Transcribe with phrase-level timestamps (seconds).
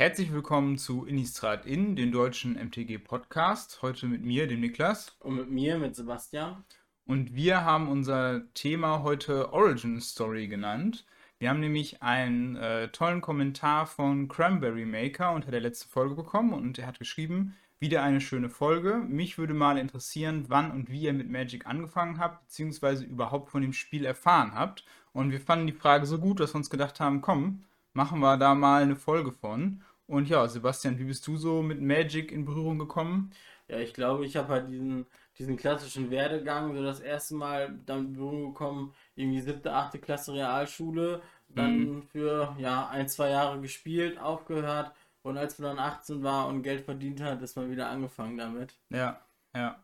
[0.00, 3.80] Herzlich willkommen zu Innistrad In, den deutschen MTG Podcast.
[3.82, 5.14] Heute mit mir, dem Niklas.
[5.20, 6.64] Und mit mir, mit Sebastian.
[7.04, 11.04] Und wir haben unser Thema heute Origin Story genannt.
[11.38, 16.54] Wir haben nämlich einen äh, tollen Kommentar von Cranberry Maker unter der letzten Folge bekommen
[16.54, 19.02] und er hat geschrieben, wieder eine schöne Folge.
[19.06, 23.60] Mich würde mal interessieren, wann und wie ihr mit Magic angefangen habt, beziehungsweise überhaupt von
[23.60, 24.82] dem Spiel erfahren habt.
[25.12, 28.38] Und wir fanden die Frage so gut, dass wir uns gedacht haben, komm, machen wir
[28.38, 29.82] da mal eine Folge von.
[30.10, 33.30] Und ja, Sebastian, wie bist du so mit Magic in Berührung gekommen?
[33.68, 35.06] Ja, ich glaube, ich habe halt diesen,
[35.38, 40.34] diesen klassischen Werdegang so das erste Mal damit in Berührung gekommen, irgendwie siebte, achte Klasse
[40.34, 42.02] Realschule, dann mhm.
[42.02, 44.90] für ja ein, zwei Jahre gespielt, aufgehört
[45.22, 48.74] und als man dann 18 war und Geld verdient hat, ist man wieder angefangen damit.
[48.90, 49.20] Ja,
[49.54, 49.80] ja.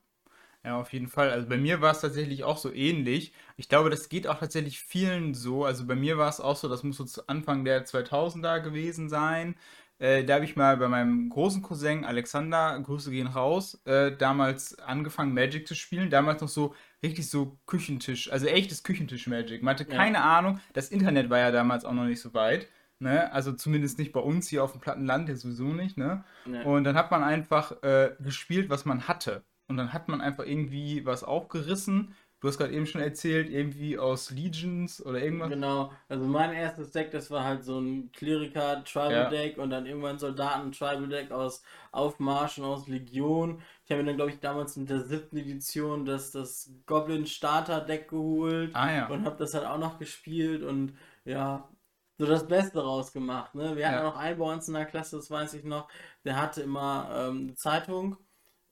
[0.66, 1.30] Ja, auf jeden Fall.
[1.30, 3.32] Also bei mir war es tatsächlich auch so ähnlich.
[3.56, 5.64] Ich glaube, das geht auch tatsächlich vielen so.
[5.64, 9.08] Also bei mir war es auch so, das muss so zu Anfang der 2000er gewesen
[9.08, 9.54] sein.
[9.98, 14.78] Äh, da habe ich mal bei meinem großen Cousin Alexander, Grüße gehen raus, äh, damals
[14.78, 16.10] angefangen Magic zu spielen.
[16.10, 19.62] Damals noch so richtig so Küchentisch, also echtes Küchentisch-Magic.
[19.62, 20.38] Man hatte keine ja.
[20.38, 20.60] Ahnung.
[20.74, 22.68] Das Internet war ja damals auch noch nicht so weit.
[22.98, 23.32] Ne?
[23.32, 25.96] Also zumindest nicht bei uns hier auf dem Plattenland, ja sowieso nicht.
[25.96, 26.24] Ne?
[26.44, 26.62] Nee.
[26.62, 29.44] Und dann hat man einfach äh, gespielt, was man hatte.
[29.68, 33.98] Und dann hat man einfach irgendwie was aufgerissen Du hast gerade eben schon erzählt, irgendwie
[33.98, 35.48] aus Legions oder irgendwas.
[35.48, 39.30] Genau, also mein erstes Deck, das war halt so ein Kleriker Tribal ja.
[39.30, 43.62] Deck und dann irgendwann Soldaten Tribal Deck aus Aufmarschen aus Legion.
[43.84, 47.80] Ich habe mir dann, glaube ich, damals in der siebten Edition das, das Goblin Starter
[47.80, 49.06] Deck geholt ah, ja.
[49.06, 50.92] und habe das halt auch noch gespielt und
[51.24, 51.66] ja,
[52.18, 53.54] so das Beste rausgemacht.
[53.54, 53.76] Ne?
[53.76, 54.02] Wir hatten ja.
[54.02, 55.88] noch einen bei uns in der Klasse, das weiß ich noch,
[56.24, 58.18] der hatte immer ähm, eine Zeitung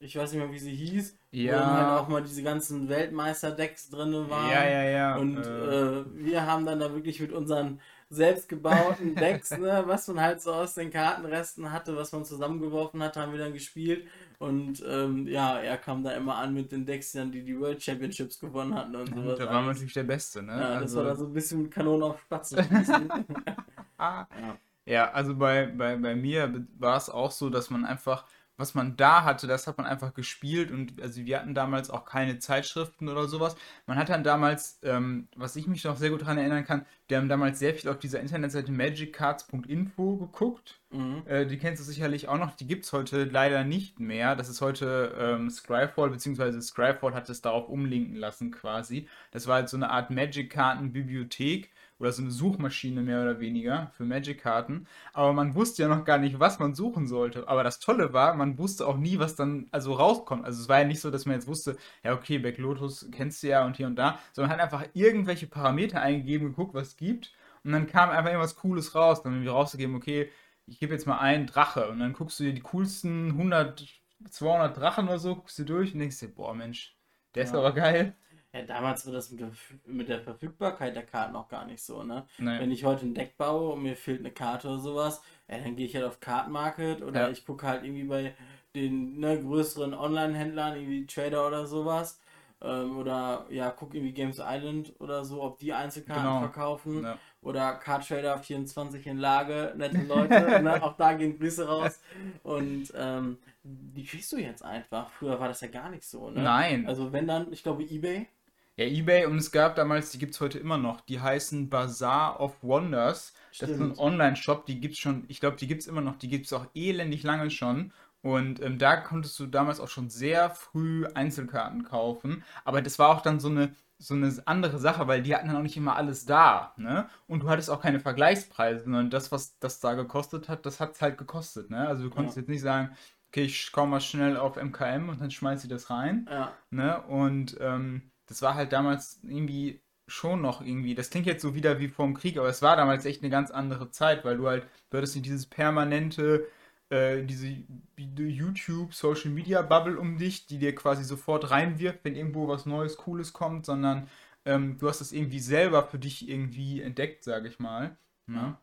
[0.04, 1.52] ich weiß nicht mehr, wie sie hieß, ja.
[1.52, 4.50] wo dann halt auch mal diese ganzen Weltmeister-Decks drin waren.
[4.50, 5.16] Ja, ja, ja.
[5.16, 6.00] Und äh.
[6.00, 10.52] Äh, wir haben dann da wirklich mit unseren selbstgebauten Decks, ne, was man halt so
[10.52, 14.06] aus den Kartenresten hatte, was man zusammengeworfen hat, haben wir dann gespielt.
[14.38, 18.38] Und ähm, ja, er kam da immer an mit den Decks, die die World Championships
[18.38, 19.38] gewonnen hatten und sowas.
[19.38, 20.53] Da war man natürlich der Beste, ne?
[20.53, 20.97] Ja, das also...
[20.98, 22.59] war dann so ein bisschen Kanonen auf Spatzen.
[23.98, 24.26] ah.
[24.41, 24.56] ja.
[24.86, 28.26] ja, also bei, bei, bei mir war es auch so, dass man einfach
[28.56, 32.04] was man da hatte, das hat man einfach gespielt und also wir hatten damals auch
[32.04, 33.56] keine Zeitschriften oder sowas.
[33.87, 37.16] Man hat dann damals, ähm, was ich mich noch sehr gut daran erinnern kann, wir
[37.16, 40.81] haben damals sehr viel auf dieser Internetseite magiccards.info geguckt.
[40.91, 41.22] Mhm.
[41.26, 44.37] Äh, die kennst du sicherlich auch noch, die gibt es heute leider nicht mehr.
[44.37, 49.09] Das ist heute ähm, Scryfall, beziehungsweise Scryfall hat es darauf umlinken lassen quasi.
[49.32, 54.05] Das war halt so eine Art Magic-Karten-Bibliothek oder so eine Suchmaschine mehr oder weniger für
[54.05, 54.87] Magic-Karten.
[55.12, 57.49] Aber man wusste ja noch gar nicht, was man suchen sollte.
[57.49, 60.44] Aber das Tolle war, man wusste auch nie, was dann also rauskommt.
[60.44, 63.43] Also es war ja nicht so, dass man jetzt wusste, ja okay, Back Lotus kennst
[63.43, 66.97] du ja und hier und da, sondern hat einfach irgendwelche Parameter eingegeben, geguckt, was es
[66.97, 67.33] gibt.
[67.62, 69.22] Und dann kam einfach irgendwas Cooles raus.
[69.22, 70.31] Dann irgendwie rausgegeben, okay,
[70.66, 71.88] ich gebe jetzt mal einen Drache.
[71.88, 73.87] Und dann guckst du dir die coolsten 100,
[74.31, 76.97] 200 Drachen oder so, guckst du durch und denkst dir, boah Mensch,
[77.34, 78.16] der ist aber geil.
[78.54, 79.50] Ja, damals war das mit der,
[79.84, 82.25] mit der Verfügbarkeit der Karten auch gar nicht so, ne?
[82.38, 82.60] Nee.
[82.60, 85.75] Wenn ich heute ein Deck baue und mir fehlt eine Karte oder sowas, ja, dann
[85.75, 87.28] gehe ich halt auf Card Market oder ja.
[87.31, 88.32] ich gucke halt irgendwie bei
[88.76, 92.20] den ne, größeren Online-Händlern, irgendwie Trader oder sowas.
[92.62, 96.38] Ähm, oder ja, guck irgendwie Games Island oder so, ob die Einzelkarten genau.
[96.38, 97.03] verkaufen.
[97.03, 97.19] Ja.
[97.42, 100.31] Oder Card Trader 24 in Lage, nette Leute,
[100.62, 100.81] ne?
[100.81, 102.00] auch da gehen Grüße raus.
[102.44, 105.10] Und ähm, die kriegst du jetzt einfach.
[105.10, 106.41] Früher war das ja gar nicht so, ne?
[106.41, 106.86] Nein.
[106.86, 108.28] Also wenn dann, ich glaube, Ebay
[108.76, 112.40] ja, eBay und es gab damals, die gibt es heute immer noch, die heißen Bazaar
[112.40, 113.32] of Wonders.
[113.52, 113.70] Stimmt.
[113.70, 116.16] Das ist ein Online-Shop, die gibt es schon, ich glaube, die gibt es immer noch,
[116.16, 117.92] die gibt es auch elendig lange schon.
[118.20, 122.42] Und ähm, da konntest du damals auch schon sehr früh Einzelkarten kaufen.
[122.64, 125.56] Aber das war auch dann so eine, so eine andere Sache, weil die hatten dann
[125.58, 126.72] auch nicht immer alles da.
[126.78, 127.06] Ne?
[127.26, 130.94] Und du hattest auch keine Vergleichspreise, sondern das, was das da gekostet hat, das hat
[130.94, 131.68] es halt gekostet.
[131.68, 131.86] Ne?
[131.86, 132.41] Also du konntest ja.
[132.41, 132.96] jetzt nicht sagen,
[133.28, 136.26] okay, ich komme mal schnell auf MKM und dann schmeiße ich das rein.
[136.30, 136.52] Ja.
[136.70, 137.02] Ne?
[137.02, 141.80] Und ähm, das war halt damals irgendwie schon noch irgendwie, das klingt jetzt so wieder
[141.80, 144.47] wie vor dem Krieg, aber es war damals echt eine ganz andere Zeit, weil du
[144.48, 146.47] halt, du hattest nicht dieses permanente,
[146.91, 147.48] äh, diese
[147.97, 152.97] YouTube, Social Media Bubble um dich, die dir quasi sofort reinwirft, wenn irgendwo was Neues,
[152.97, 154.09] Cooles kommt, sondern
[154.44, 157.97] ähm, du hast es irgendwie selber für dich irgendwie entdeckt, sage ich mal.
[158.27, 158.56] Ne?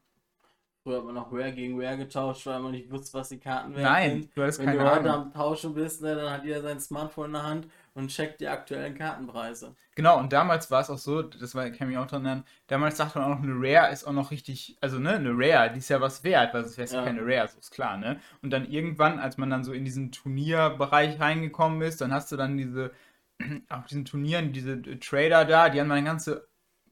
[0.83, 3.75] Früher hat man noch Rare gegen Rare getauscht, weil man nicht wusste, was die Karten
[3.75, 3.83] werden.
[3.83, 6.79] Nein, du hast Wenn keine du heute am Tauschen bist, ne, dann hat jeder sein
[6.79, 9.75] Smartphone in der Hand und checkt die aktuellen Kartenpreise.
[9.95, 12.97] Genau, und damals war es auch so, das war, kann mich auch dran erinnern, damals
[12.97, 15.79] sagte man auch noch, eine Rare ist auch noch richtig, also ne, eine Rare, die
[15.79, 18.19] ist ja was wert, weil es wäre ja keine Rare, so ist klar, ne?
[18.41, 22.37] Und dann irgendwann, als man dann so in diesen Turnierbereich reingekommen ist, dann hast du
[22.37, 22.91] dann diese,
[23.69, 26.47] auf diesen Turnieren, diese Trader da, die haben eine ganze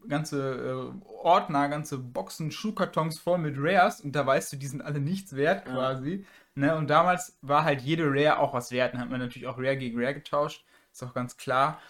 [0.07, 4.81] ganze äh, Ordner, ganze Boxen, Schuhkartons voll mit Rares und da weißt du, die sind
[4.81, 6.25] alle nichts wert quasi.
[6.55, 6.67] Ja.
[6.67, 6.75] Ne?
[6.75, 8.93] Und damals war halt jede Rare auch was wert.
[8.93, 10.65] Dann hat man natürlich auch Rare gegen Rare getauscht.
[10.91, 11.81] Ist auch ganz klar.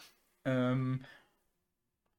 [0.45, 1.05] Ähm,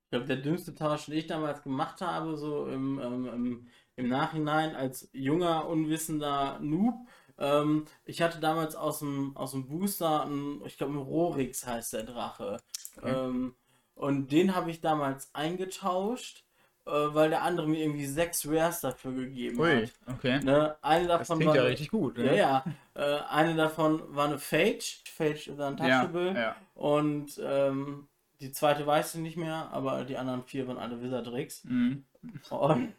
[0.04, 4.08] ich glaube, der dümmste Tausch, den ich damals gemacht habe, so im, ähm, im, im
[4.08, 7.06] Nachhinein als junger, unwissender Noob,
[7.40, 11.94] ähm, ich hatte damals aus dem, aus dem Booster, einen, ich glaube, ein Rorix heißt
[11.94, 12.60] der Drache.
[12.96, 13.10] Okay.
[13.10, 13.54] Ähm,
[13.94, 16.44] und den habe ich damals eingetauscht,
[16.90, 19.90] weil der andere mir irgendwie sechs Rares dafür gegeben Ui, hat.
[20.16, 20.40] Okay.
[20.42, 20.76] Ne?
[20.82, 22.18] Eine davon das klingt war, ja richtig gut.
[22.18, 22.26] Ne?
[22.26, 22.64] Ja, ja.
[22.94, 24.98] Äh, eine davon war eine Phage.
[25.04, 26.32] Phage ist untouchable.
[26.32, 26.56] Ja, ja.
[26.74, 28.08] Und ähm,
[28.40, 31.64] die zweite weiß ich nicht mehr, aber die anderen vier waren alle Wizardrix.
[31.64, 32.04] Mhm.
[32.50, 32.94] Und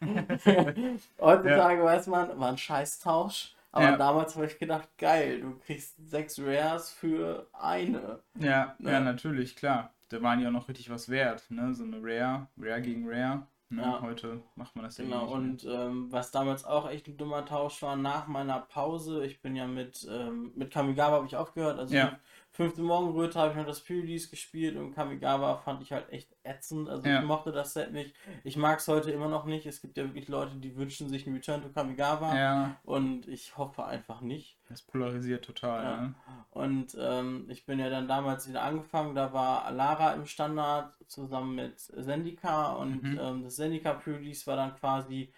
[1.20, 1.84] heutzutage ja.
[1.84, 3.54] weiß man, war ein Scheißtausch.
[3.72, 3.96] Aber ja.
[3.96, 8.20] damals habe ich gedacht, geil, du kriegst sechs Rares für eine.
[8.38, 8.92] Ja, ne?
[8.92, 9.94] ja, natürlich, klar.
[10.10, 11.74] Da waren ja auch noch richtig was wert, ne?
[11.74, 13.46] So eine Rare, Rare gegen Rare.
[13.72, 13.82] Ne?
[13.82, 14.02] Ja.
[14.02, 17.80] Heute macht man das ja Genau, und ähm, was damals auch echt ein dummer Tausch
[17.82, 21.94] war, nach meiner Pause, ich bin ja mit, ähm, mit Kamigawa habe ich aufgehört, also
[21.94, 22.18] ja
[22.52, 26.88] fünfte Morgenröte habe ich noch das Pre-Release gespielt und Kamigawa fand ich halt echt ätzend.
[26.88, 27.20] Also ja.
[27.20, 28.14] ich mochte das Set nicht.
[28.44, 29.64] Ich mag es heute immer noch nicht.
[29.66, 32.36] Es gibt ja wirklich Leute, die wünschen sich einen Return to Kamigawa.
[32.36, 32.76] Ja.
[32.84, 34.58] Und ich hoffe einfach nicht.
[34.68, 35.84] Das polarisiert total.
[35.84, 36.00] Ja.
[36.02, 36.14] Ne?
[36.50, 39.14] Und ähm, ich bin ja dann damals wieder angefangen.
[39.14, 42.72] Da war Lara im Standard zusammen mit Zendika.
[42.74, 43.18] Und mhm.
[43.20, 45.32] ähm, das Zendika Pre-Release war dann quasi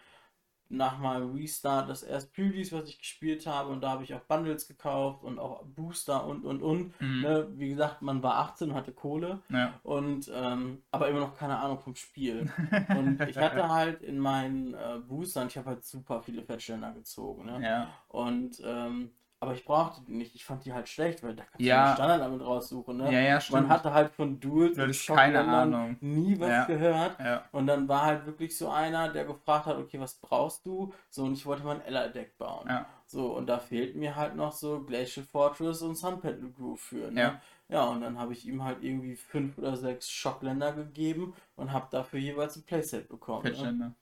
[0.76, 4.20] nach meinem Restart das erste Pre-Release, was ich gespielt habe und da habe ich auch
[4.20, 7.00] Bundles gekauft und auch Booster und und und.
[7.00, 7.20] Mhm.
[7.22, 7.48] Ne?
[7.54, 9.74] Wie gesagt, man war 18 und hatte Kohle ja.
[9.82, 12.50] und ähm, aber immer noch keine Ahnung vom Spiel.
[12.96, 17.46] und ich hatte halt in meinen äh, Boostern, ich habe halt super viele Fettständer gezogen.
[17.46, 17.60] Ne?
[17.62, 17.88] Ja.
[18.08, 19.10] Und ähm,
[19.44, 20.34] aber ich brauchte die nicht.
[20.34, 21.82] Ich fand die halt schlecht, weil da kannst ja.
[21.82, 22.96] du den Standard damit raussuchen.
[22.96, 23.12] Ne?
[23.12, 23.62] Ja, ja, stimmt.
[23.62, 25.96] Man hatte halt von Duels und keine Ahnung.
[26.00, 26.64] nie was ja.
[26.64, 27.20] gehört.
[27.20, 27.44] Ja.
[27.52, 30.94] Und dann war halt wirklich so einer, der gefragt hat, okay, was brauchst du?
[31.10, 32.70] So, und ich wollte mal ein Ella-Deck bauen.
[33.06, 37.10] So, und da fehlt mir halt noch so Glacial Fortress und Sun Petal Groove für.
[37.10, 37.20] Ne?
[37.20, 37.40] Ja.
[37.68, 41.86] Ja, und dann habe ich ihm halt irgendwie fünf oder sechs Schockländer gegeben und habe
[41.90, 43.44] dafür jeweils ein Playset bekommen.
[43.78, 43.94] Ne?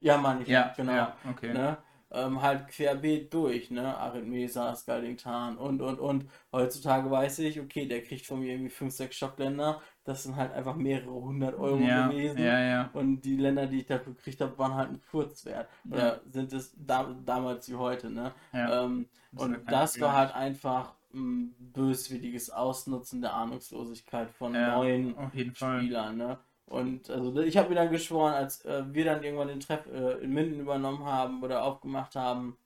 [0.00, 0.92] Ja, meine ich, ja, genau.
[0.92, 1.52] Ja, okay.
[1.52, 1.78] Ne?
[2.10, 3.96] Ähm, halt querbeet durch, ne?
[3.96, 6.28] Arithmesa, Skaldingtan und und und.
[6.52, 9.80] Heutzutage weiß ich, okay, der kriegt von mir irgendwie 5, 6 Schockländer.
[10.04, 12.38] Das sind halt einfach mehrere hundert Euro ja, gewesen.
[12.38, 12.90] Ja, ja.
[12.92, 15.68] Und die Länder, die ich dafür gekriegt habe, waren halt ein Furzwert.
[15.90, 18.32] Oder sind es da, damals wie heute, ne?
[18.52, 18.84] Ja.
[18.84, 25.16] Ähm, und das war halt einfach ein böswilliges Ausnutzen der Ahnungslosigkeit von neuen
[25.54, 26.38] Spielern, ne?
[26.66, 30.18] Und also ich habe mir dann geschworen, als äh, wir dann irgendwann den Treff äh,
[30.22, 32.58] in Minden übernommen haben oder aufgemacht haben,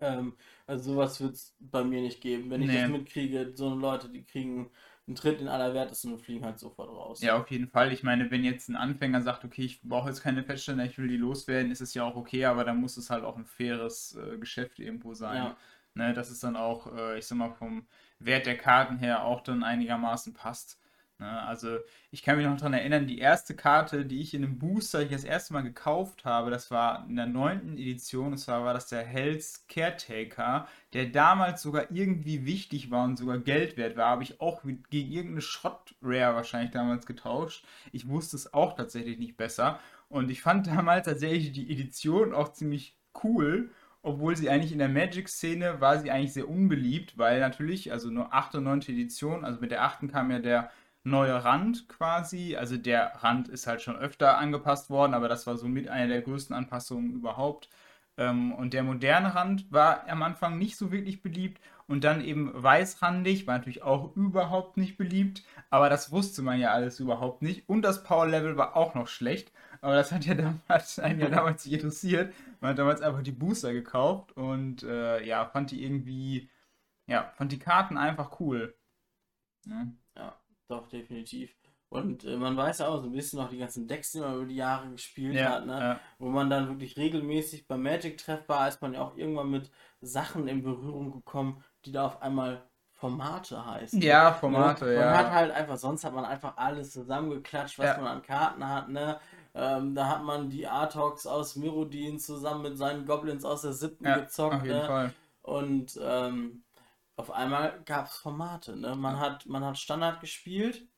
[0.00, 0.34] ähm,
[0.66, 2.50] also sowas wird es bei mir nicht geben.
[2.50, 2.82] Wenn ich nee.
[2.82, 4.70] das mitkriege, so Leute, die kriegen
[5.06, 7.20] einen Tritt in aller Wertesten und fliegen halt sofort raus.
[7.20, 7.92] Ja, auf jeden Fall.
[7.92, 11.08] Ich meine, wenn jetzt ein Anfänger sagt, okay, ich brauche jetzt keine Feststände, ich will
[11.08, 14.16] die loswerden, ist es ja auch okay, aber dann muss es halt auch ein faires
[14.16, 15.36] äh, Geschäft irgendwo sein.
[15.36, 15.56] Ja.
[15.94, 17.84] Ne, dass es dann auch, äh, ich sag mal, vom
[18.20, 20.79] Wert der Karten her auch dann einigermaßen passt.
[21.20, 21.42] Ne?
[21.46, 21.78] Also
[22.10, 25.10] ich kann mich noch daran erinnern, die erste Karte, die ich in einem Booster ich
[25.10, 28.88] das erste Mal gekauft habe, das war in der neunten Edition, und zwar war das
[28.88, 34.22] der Hells Caretaker, der damals sogar irgendwie wichtig war und sogar Geld wert war, habe
[34.22, 37.64] ich auch gegen irgendeine Schrott-Rare wahrscheinlich damals getauscht.
[37.92, 39.78] Ich wusste es auch tatsächlich nicht besser.
[40.08, 43.70] Und ich fand damals tatsächlich die Edition auch ziemlich cool
[44.02, 48.32] obwohl sie eigentlich in der Magic-Szene war sie eigentlich sehr unbeliebt, weil natürlich, also nur
[48.32, 48.56] 8.
[48.56, 48.80] und 9.
[48.88, 50.08] Edition, also mit der 8.
[50.10, 50.70] kam ja der
[51.04, 52.56] neue Rand quasi.
[52.56, 56.08] Also der Rand ist halt schon öfter angepasst worden, aber das war so mit einer
[56.08, 57.68] der größten Anpassungen überhaupt.
[58.16, 62.50] Ähm, und der moderne Rand war am Anfang nicht so wirklich beliebt und dann eben
[62.54, 67.68] weißrandig, war natürlich auch überhaupt nicht beliebt, aber das wusste man ja alles überhaupt nicht.
[67.68, 71.28] Und das Power Level war auch noch schlecht, aber das hat ja damals, einen ja
[71.30, 72.34] damals nicht interessiert.
[72.60, 76.50] Man hat damals einfach die Booster gekauft und äh, ja, fand die irgendwie,
[77.06, 78.74] ja, fand die Karten einfach cool.
[79.66, 79.86] Ja.
[80.70, 81.56] Doch, definitiv.
[81.88, 84.36] Und äh, man weiß ja auch so ein bisschen noch die ganzen Decks, die man
[84.36, 85.78] über die Jahre gespielt ja, hat, ne?
[85.80, 86.00] Ja.
[86.20, 90.46] wo man dann wirklich regelmäßig beim Magic treffbar ist, man ja auch irgendwann mit Sachen
[90.46, 92.62] in Berührung gekommen, die da auf einmal
[92.92, 94.00] Formate heißen.
[94.00, 94.92] Ja, Formate, ne?
[94.92, 95.10] man ja.
[95.10, 97.96] Man hat halt einfach, sonst hat man einfach alles zusammengeklatscht, was ja.
[97.96, 99.18] man an Karten hat, ne?
[99.52, 104.04] Ähm, da hat man die Artox aus Mirodin zusammen mit seinen Goblins aus der siebten
[104.04, 104.54] gezockt.
[104.54, 104.86] Auf jeden ne?
[104.86, 105.12] Fall.
[105.42, 106.62] Und ähm,
[107.20, 108.76] auf einmal gab es Formate.
[108.76, 108.96] Ne?
[108.96, 110.88] Man, hat, man hat Standard gespielt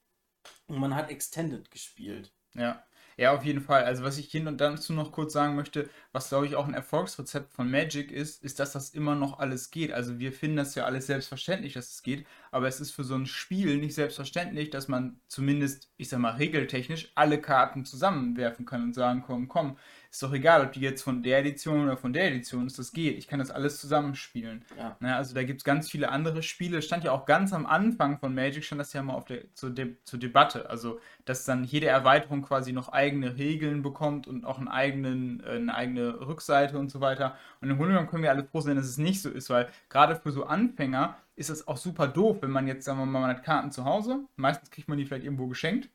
[0.69, 2.33] und man hat Extended gespielt.
[2.55, 2.83] Ja.
[3.19, 3.85] Ja, auf jeden Fall.
[3.85, 6.75] Also was ich hin und dazu noch kurz sagen möchte, was glaube ich auch ein
[6.75, 9.93] Erfolgsrezept von Magic ist, ist, dass das immer noch alles geht.
[9.93, 13.15] Also wir finden das ja alles selbstverständlich, dass es geht, aber es ist für so
[13.15, 18.83] ein Spiel nicht selbstverständlich, dass man zumindest, ich sag mal, regeltechnisch alle Karten zusammenwerfen kann
[18.83, 19.77] und sagen, komm, komm,
[20.13, 22.93] ist doch egal, ob die jetzt von der Edition oder von der Edition ist, das
[22.93, 23.17] geht.
[23.17, 24.63] Ich kann das alles zusammenspielen.
[24.77, 24.95] Ja.
[25.01, 26.83] Na, also da gibt es ganz viele andere Spiele.
[26.83, 29.71] Stand ja auch ganz am Anfang von Magic, stand das ja mal auf der, zur,
[29.71, 30.69] De zur Debatte.
[30.69, 35.53] Also, dass dann jede Erweiterung quasi noch eigene Regeln bekommt und auch einen eigenen, äh,
[35.53, 37.35] eine eigene Rückseite und so weiter.
[37.63, 39.71] Und im Grunde genommen können wir alle froh sein, dass es nicht so ist, weil
[39.89, 43.21] gerade für so Anfänger ist es auch super doof, wenn man jetzt, sagen wir mal,
[43.21, 44.21] man hat Karten zu Hause.
[44.37, 45.89] Meistens kriegt man die vielleicht irgendwo geschenkt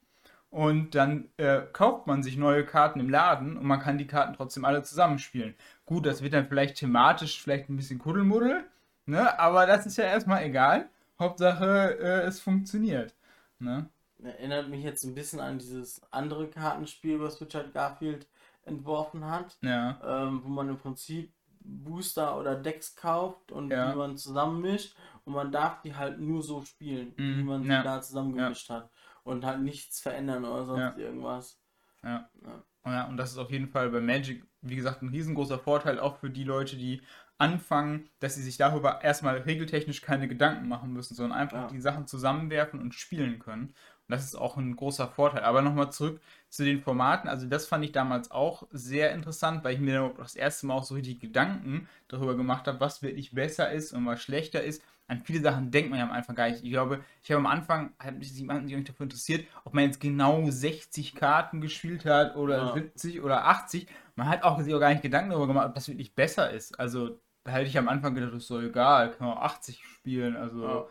[0.58, 4.34] und dann äh, kauft man sich neue Karten im Laden und man kann die Karten
[4.34, 5.54] trotzdem alle zusammenspielen.
[5.86, 8.64] Gut, das wird dann vielleicht thematisch vielleicht ein bisschen Kuddelmuddel,
[9.06, 9.40] ne?
[9.40, 10.90] aber das ist ja erstmal egal.
[11.20, 13.14] Hauptsache, äh, es funktioniert.
[13.60, 13.88] Ne?
[14.24, 18.26] Erinnert mich jetzt ein bisschen an dieses andere Kartenspiel, was Richard Garfield
[18.66, 20.00] entworfen hat, ja.
[20.04, 23.92] ähm, wo man im Prinzip Booster oder Decks kauft und ja.
[23.92, 27.70] die man zusammenmischt und man darf die halt nur so spielen, mm, wie man sie
[27.70, 28.78] da zusammengemischt ja.
[28.78, 28.90] hat
[29.28, 30.98] und halt nichts verändern oder sonst ja.
[30.98, 31.60] irgendwas.
[32.04, 32.30] Ja.
[32.44, 32.64] ja.
[32.86, 36.20] Ja, und das ist auf jeden Fall bei Magic, wie gesagt, ein riesengroßer Vorteil, auch
[36.20, 37.02] für die Leute, die
[37.38, 41.68] anfangen, dass sie sich darüber erstmal regeltechnisch keine Gedanken machen müssen, sondern einfach ja.
[41.68, 43.66] die Sachen zusammenwerfen und spielen können.
[43.66, 43.76] Und
[44.08, 45.44] das ist auch ein großer Vorteil.
[45.44, 47.30] Aber nochmal zurück zu den Formaten.
[47.30, 50.86] Also das fand ich damals auch sehr interessant, weil ich mir das erste Mal auch
[50.86, 55.22] so richtig Gedanken darüber gemacht habe, was wirklich besser ist und was schlechter ist an
[55.24, 56.64] viele Sachen denkt man ja am Anfang gar nicht.
[56.64, 60.02] Ich glaube, ich habe am Anfang, hat mich jemand sich dafür interessiert, ob man jetzt
[60.02, 62.74] genau 60 Karten gespielt hat oder ja.
[62.74, 63.88] 70 oder 80.
[64.16, 66.78] Man hat auch sich auch gar nicht Gedanken darüber gemacht, ob das wirklich besser ist.
[66.78, 69.82] Also, da hätte ich am Anfang gedacht, das ist so egal, kann man auch 80
[69.82, 70.36] spielen.
[70.36, 70.86] Also, ja.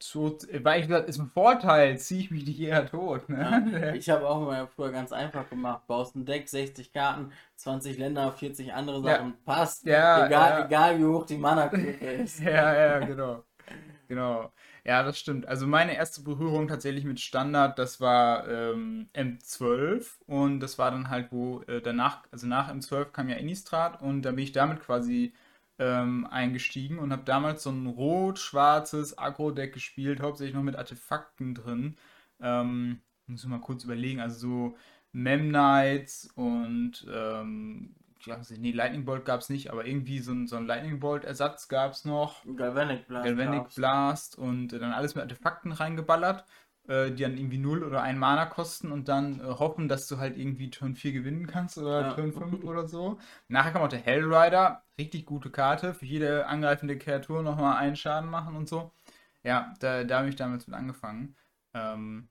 [0.00, 3.28] so, weil ich gesagt, ist ein Vorteil, ziehe ich mich nicht eher tot.
[3.28, 3.66] Ne?
[3.72, 3.94] Ja.
[3.94, 8.30] Ich habe auch mal früher ganz einfach gemacht, baust ein Deck, 60 Karten, 20 Länder,
[8.30, 9.84] 40 andere Sachen, passt.
[9.84, 11.86] Egal, egal wie hoch die Mana-Kurve
[12.22, 12.38] ist.
[12.38, 13.42] ja, ja, genau.
[14.08, 14.52] Genau.
[14.84, 15.46] Ja, das stimmt.
[15.46, 21.10] Also meine erste Berührung tatsächlich mit Standard, das war ähm, M12 und das war dann
[21.10, 24.80] halt, wo äh, danach, also nach M12 kam ja Innistrad und da bin ich damit
[24.80, 25.34] quasi
[25.78, 31.96] ähm, eingestiegen und habe damals so ein rot-schwarzes Agro-Deck gespielt, hauptsächlich noch mit Artefakten drin.
[32.40, 34.76] Ähm, muss ich mal kurz überlegen, also so
[35.12, 37.94] Memnites und ähm,
[38.24, 41.68] ja, nee, Lightning Bolt gab es nicht, aber irgendwie so ein, so ein Lightning Bolt-Ersatz
[41.68, 42.44] gab es noch.
[42.56, 43.26] Galvanic Blast.
[43.26, 43.74] Galvanic.
[43.74, 46.44] Blast und äh, dann alles mit Artefakten reingeballert,
[46.88, 50.18] äh, die dann irgendwie 0 oder 1 Mana kosten und dann äh, hoffen, dass du
[50.18, 52.12] halt irgendwie Turn 4 gewinnen kannst oder ja.
[52.14, 53.18] Turn 5 oder so.
[53.48, 58.30] Nachher kam auch der Hellrider, richtig gute Karte, für jede angreifende Kreatur nochmal einen Schaden
[58.30, 58.92] machen und so.
[59.42, 61.36] Ja, da, da habe ich damals mit angefangen.
[61.74, 62.28] Ähm,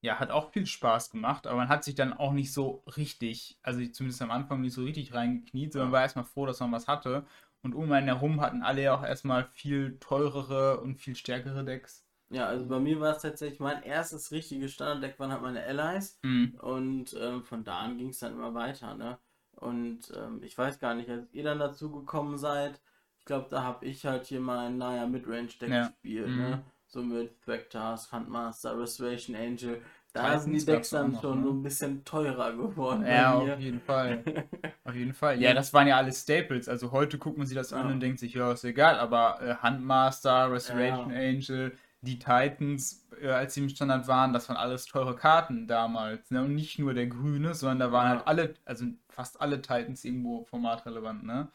[0.00, 3.58] ja, hat auch viel Spaß gemacht, aber man hat sich dann auch nicht so richtig,
[3.62, 6.86] also zumindest am Anfang nicht so richtig reingekniet, sondern war erstmal froh, dass man was
[6.86, 7.24] hatte.
[7.62, 12.04] Und um einen herum hatten alle ja auch erstmal viel teurere und viel stärkere Decks.
[12.30, 16.18] Ja, also bei mir war es tatsächlich mein erstes richtiges Standarddeck waren halt meine Allies.
[16.22, 16.58] Mhm.
[16.60, 19.18] Und ähm, von da an ging es dann immer weiter, ne?
[19.52, 22.80] Und ähm, ich weiß gar nicht, als ihr dann dazu gekommen seid,
[23.18, 25.88] ich glaube, da habe ich halt hier mein, naja, Midrange-Deck ja.
[25.88, 26.36] gespielt, mhm.
[26.36, 26.64] ne?
[26.88, 29.82] So mit Vectors, Handmaster, Restoration Angel.
[30.14, 31.44] Da sind die Decks dann noch, schon ne?
[31.44, 33.06] so ein bisschen teurer geworden.
[33.06, 34.24] Ja, auf jeden Fall.
[34.84, 35.40] auf jeden Fall.
[35.40, 36.68] Ja, das waren ja alle Staples.
[36.68, 37.76] Also heute guckt man sich das ja.
[37.76, 38.98] an und denkt sich, ja, ist egal.
[38.98, 41.16] Aber äh, Handmaster, Restoration ja.
[41.16, 46.30] Angel, die Titans, äh, als sie im Standard waren, das waren alles teure Karten damals.
[46.30, 46.42] Ne?
[46.42, 48.16] Und nicht nur der grüne, sondern da waren ja.
[48.16, 51.48] halt alle, also fast alle Titans irgendwo formatrelevant, ne?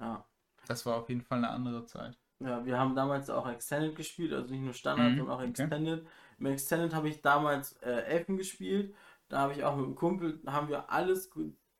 [0.00, 0.24] Ja.
[0.66, 2.16] Das war auf jeden Fall eine andere Zeit.
[2.40, 6.00] Ja, wir haben damals auch Extended gespielt, also nicht nur Standard, mhm, sondern auch Extended.
[6.00, 6.10] Okay.
[6.38, 8.94] Im Extended habe ich damals äh, Elfen gespielt.
[9.28, 11.30] Da habe ich auch mit einem Kumpel, haben wir alles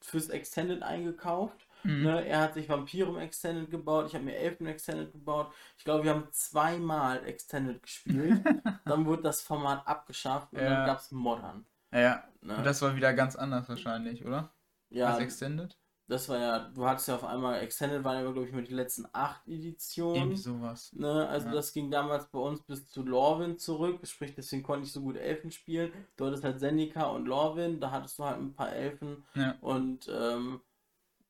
[0.01, 1.67] fürs Extended eingekauft.
[1.83, 2.03] Mhm.
[2.03, 2.27] Ne?
[2.27, 5.51] Er hat sich Vampire im Extended gebaut, ich habe mir Elfen im Extended gebaut.
[5.79, 8.45] Ich glaube, wir haben zweimal Extended gespielt.
[8.85, 10.69] dann wurde das Format abgeschafft und ja.
[10.69, 11.65] dann gab es Modern.
[11.93, 12.57] Ja, ne?
[12.57, 14.53] und das war wieder ganz anders wahrscheinlich, oder?
[14.91, 15.09] Ja.
[15.09, 15.80] Als Extended?
[16.11, 18.75] Das war ja, du hattest ja auf einmal, Extended waren ja, glaube ich, mit die
[18.75, 20.17] letzten acht Editionen.
[20.17, 20.93] Irgendwie sowas.
[20.93, 21.29] Ne?
[21.29, 21.55] Also ja.
[21.55, 25.17] das ging damals bei uns bis zu Lorwyn zurück, sprich, deswegen konnte ich so gut
[25.17, 25.93] Elfen spielen.
[26.17, 29.23] Du hattest halt Zendika und Lorwyn, da hattest du halt ein paar Elfen.
[29.37, 29.55] Ja.
[29.61, 30.61] Und ähm,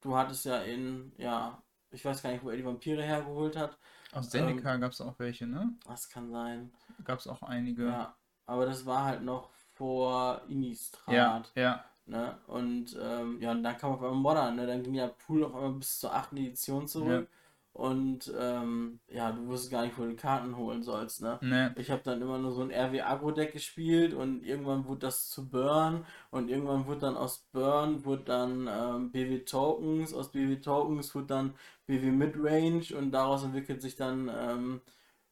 [0.01, 3.77] du hattest ja in, ja, ich weiß gar nicht, wo er die Vampire hergeholt hat.
[4.13, 5.75] Aus Zendika ähm, gab es auch welche, ne?
[5.87, 6.73] Das kann sein.
[7.05, 7.85] Gab es auch einige.
[7.85, 11.15] Ja, aber das war halt noch vor Innistrad.
[11.15, 11.85] Ja, ja.
[12.11, 12.37] Ne?
[12.49, 14.67] Und ähm, ja, und dann kam auf einmal Modern, ne?
[14.67, 16.33] Dann ging ja Pool auf einmal bis zur 8.
[16.33, 17.29] Edition zurück.
[17.31, 17.37] Ja.
[17.73, 21.39] Und ähm, ja, du wusstest gar nicht, wo du die Karten holen sollst, ne?
[21.41, 21.69] Nee.
[21.81, 25.31] Ich habe dann immer nur so ein RW Agro Deck gespielt und irgendwann wurde das
[25.31, 30.57] zu Burn und irgendwann wurde dann aus Burn wurde dann ähm, BW Tokens, aus BW
[30.57, 31.55] Tokens wurde dann
[31.87, 34.81] BW Midrange und daraus entwickelt sich dann ähm,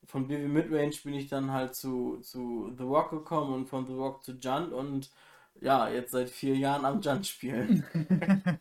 [0.04, 3.94] von BW Midrange bin ich dann halt zu, zu The Rock gekommen und von The
[3.94, 5.10] Rock zu Junt und
[5.60, 7.84] ja, jetzt seit vier Jahren am Junt spielen.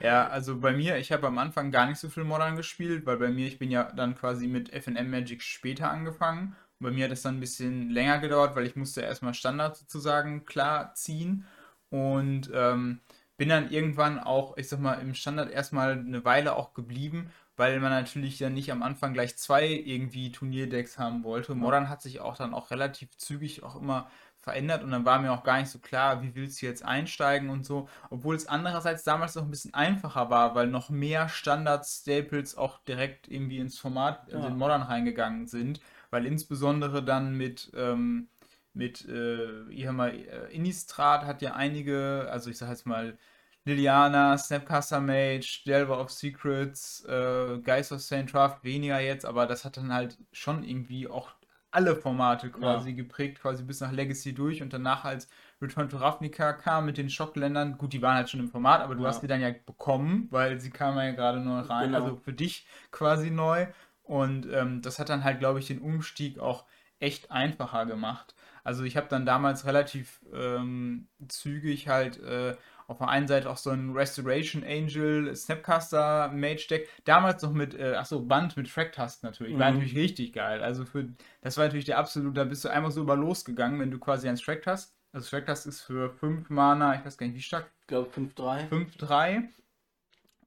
[0.00, 3.18] ja, also bei mir, ich habe am Anfang gar nicht so viel Modern gespielt, weil
[3.18, 6.56] bei mir, ich bin ja dann quasi mit FNM Magic später angefangen.
[6.78, 9.76] Und bei mir hat es dann ein bisschen länger gedauert, weil ich musste erstmal Standard
[9.76, 11.46] sozusagen klar ziehen.
[11.90, 13.00] Und ähm,
[13.36, 17.80] bin dann irgendwann auch, ich sag mal, im Standard erstmal eine Weile auch geblieben, weil
[17.80, 21.54] man natürlich ja nicht am Anfang gleich zwei irgendwie Turnierdecks haben wollte.
[21.54, 24.10] Modern hat sich auch dann auch relativ zügig auch immer
[24.42, 27.48] verändert und dann war mir auch gar nicht so klar, wie willst du jetzt einsteigen
[27.48, 32.58] und so, obwohl es andererseits damals noch ein bisschen einfacher war, weil noch mehr Standard-Staples
[32.58, 35.80] auch direkt irgendwie ins Format, also in Modern reingegangen sind,
[36.10, 38.28] weil insbesondere dann mit, ähm,
[38.74, 43.16] mit, äh, ich mal, äh, Innistrad hat ja einige, also ich sag jetzt mal,
[43.64, 48.28] Liliana, Snapcaster Mage, Delver of Secrets, äh, Geist of St.
[48.28, 51.30] Traft weniger jetzt, aber das hat dann halt schon irgendwie auch
[51.72, 52.96] alle Formate quasi ja.
[52.96, 55.28] geprägt, quasi bis nach Legacy durch und danach als
[55.60, 57.78] Return to Ravnica kam mit den Schockländern.
[57.78, 59.08] Gut, die waren halt schon im Format, aber du ja.
[59.08, 62.04] hast die dann ja bekommen, weil sie kamen ja gerade neu rein, genau.
[62.04, 63.66] also für dich quasi neu.
[64.02, 66.66] Und ähm, das hat dann halt, glaube ich, den Umstieg auch
[66.98, 68.34] echt einfacher gemacht.
[68.64, 72.56] Also ich habe dann damals relativ ähm, zügig halt äh,
[72.92, 76.88] auf der einen Seite auch so ein Restoration Angel Snapcaster Mage Deck.
[77.04, 79.58] Damals noch mit, äh, achso, Band mit Fractast natürlich.
[79.58, 79.78] War mhm.
[79.78, 80.62] natürlich richtig geil.
[80.62, 81.08] Also für,
[81.40, 84.28] das war natürlich der absolute, da bist du einmal so über losgegangen, wenn du quasi
[84.28, 84.94] ein Track hast.
[85.12, 87.70] Also Track ist für 5 Mana, ich weiß gar nicht wie stark.
[87.80, 88.68] Ich glaube 5-3.
[88.68, 89.42] 5-3.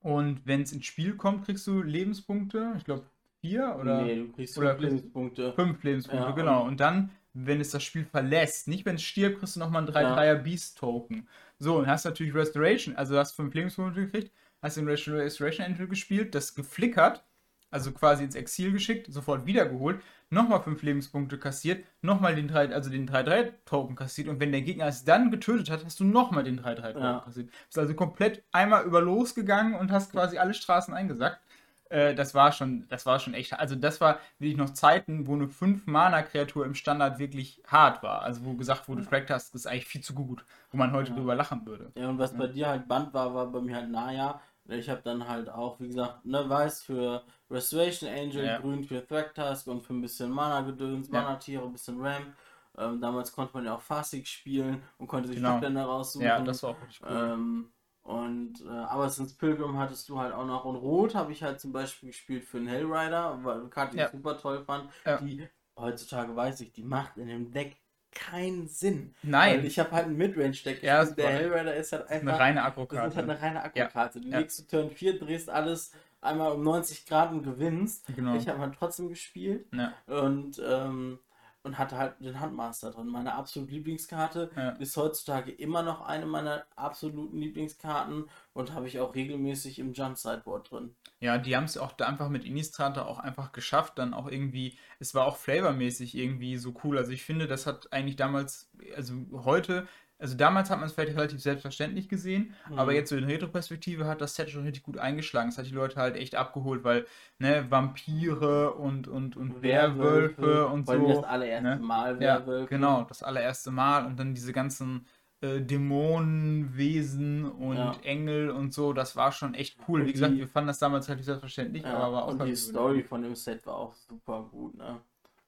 [0.01, 2.73] Und wenn es ins Spiel kommt, kriegst du Lebenspunkte.
[2.77, 3.05] Ich glaube
[3.41, 4.01] 4 oder.
[4.03, 5.53] Nee, du kriegst 5 Lebenspunkte.
[5.53, 6.63] 5 Lebenspunkte, ja, genau.
[6.63, 9.95] Und dann, wenn es das Spiel verlässt, nicht wenn es stirbt, kriegst du nochmal einen
[9.95, 10.33] 3-3er ja.
[10.35, 11.27] Beast Token.
[11.59, 14.31] So, und hast natürlich Restoration, also hast fünf Lebenspunkte gekriegt,
[14.61, 17.23] hast den Restoration Angel gespielt, das geflickert,
[17.71, 22.89] also quasi ins Exil geschickt, sofort wiedergeholt, nochmal fünf Lebenspunkte kassiert, nochmal den 3, also
[22.89, 26.59] den 3-3-Token kassiert und wenn der Gegner es dann getötet hat, hast du nochmal den
[26.59, 27.19] 3-3-Token ja.
[27.19, 27.49] kassiert.
[27.65, 31.41] Bist also komplett einmal über losgegangen und hast quasi alle Straßen eingesackt.
[31.89, 33.53] Äh, das war schon, das war schon echt.
[33.53, 38.21] Also das war wirklich noch Zeiten, wo eine 5-Mana-Kreatur im Standard wirklich hart war.
[38.21, 41.17] Also wo gesagt wurde, Fractast ist eigentlich viel zu gut, wo man heute ja.
[41.17, 41.91] drüber lachen würde.
[41.95, 42.37] Ja, und was ja.
[42.37, 44.41] bei dir halt Band war, war bei mir halt Naya.
[44.67, 48.59] Ich habe dann halt auch, wie gesagt, ne, weiß für Restoration Angel, ja.
[48.59, 52.33] grün für Thragtusk und für ein bisschen Mana-Gedöns, Mana-Tiere, ein bisschen Ramp.
[52.77, 55.51] Ähm, damals konnte man ja auch Fasig spielen und konnte sich genau.
[55.51, 56.25] Stückländer raussuchen.
[56.25, 57.31] Ja, das war auch richtig cool.
[57.33, 57.71] Ähm,
[58.05, 60.63] und äh, aber since Pilgrim hattest du halt auch noch.
[60.63, 64.05] Und Rot habe ich halt zum Beispiel gespielt für einen Hellrider, weil Karte, ja.
[64.05, 64.91] ich super toll fand.
[65.05, 65.17] Ja.
[65.17, 67.77] Die heutzutage weiß ich, die macht in dem Deck
[68.11, 69.15] keinen Sinn.
[69.23, 69.57] Nein.
[69.57, 70.83] Weil ich habe halt ein Midrange-Deck.
[70.83, 72.33] Ja, der Hellrider ist halt einfach.
[72.33, 73.05] Eine reine Akkukarte.
[73.05, 74.19] Das ist halt eine reine Akkukarte.
[74.19, 74.25] Ja.
[74.25, 75.91] Du legst du Turn 4, drehst alles
[76.21, 78.05] einmal um 90 Grad und gewinnst.
[78.15, 78.35] Genau.
[78.35, 79.65] Ich habe halt trotzdem gespielt.
[79.73, 79.93] Ja.
[80.05, 81.17] Und ähm,
[81.65, 83.07] und hatte halt den Handmaster drin.
[83.07, 84.69] Meine absolute Lieblingskarte ja.
[84.71, 90.17] ist heutzutage immer noch eine meiner absoluten Lieblingskarten und habe ich auch regelmäßig im Jump
[90.17, 90.95] Sideboard drin.
[91.19, 94.77] Ja, die haben es auch da einfach mit Innistrata auch einfach geschafft, dann auch irgendwie,
[94.99, 96.99] es war auch flavormäßig irgendwie so cool.
[96.99, 101.15] Also ich finde, das hat eigentlich damals, also heute also damals hat man es vielleicht
[101.15, 102.79] relativ selbstverständlich gesehen, mhm.
[102.79, 105.49] aber jetzt so in Retro-Perspektive hat das Set schon richtig gut eingeschlagen.
[105.49, 107.05] Das hat die Leute halt echt abgeholt, weil,
[107.39, 111.07] ne, Vampire und, und, und Werwölfe, Werwölfe und so.
[111.07, 111.75] Das allererste ne?
[111.77, 112.61] Mal Werwölfe.
[112.61, 115.05] Ja, genau, das allererste Mal und dann diese ganzen
[115.41, 117.93] äh, Dämonenwesen und ja.
[118.03, 120.01] Engel und so, das war schon echt cool.
[120.01, 122.55] Und Wie gesagt, wir fanden das damals halt selbstverständlich, ja, aber war auch Und die
[122.55, 125.01] Story von dem Set war auch super gut, ne?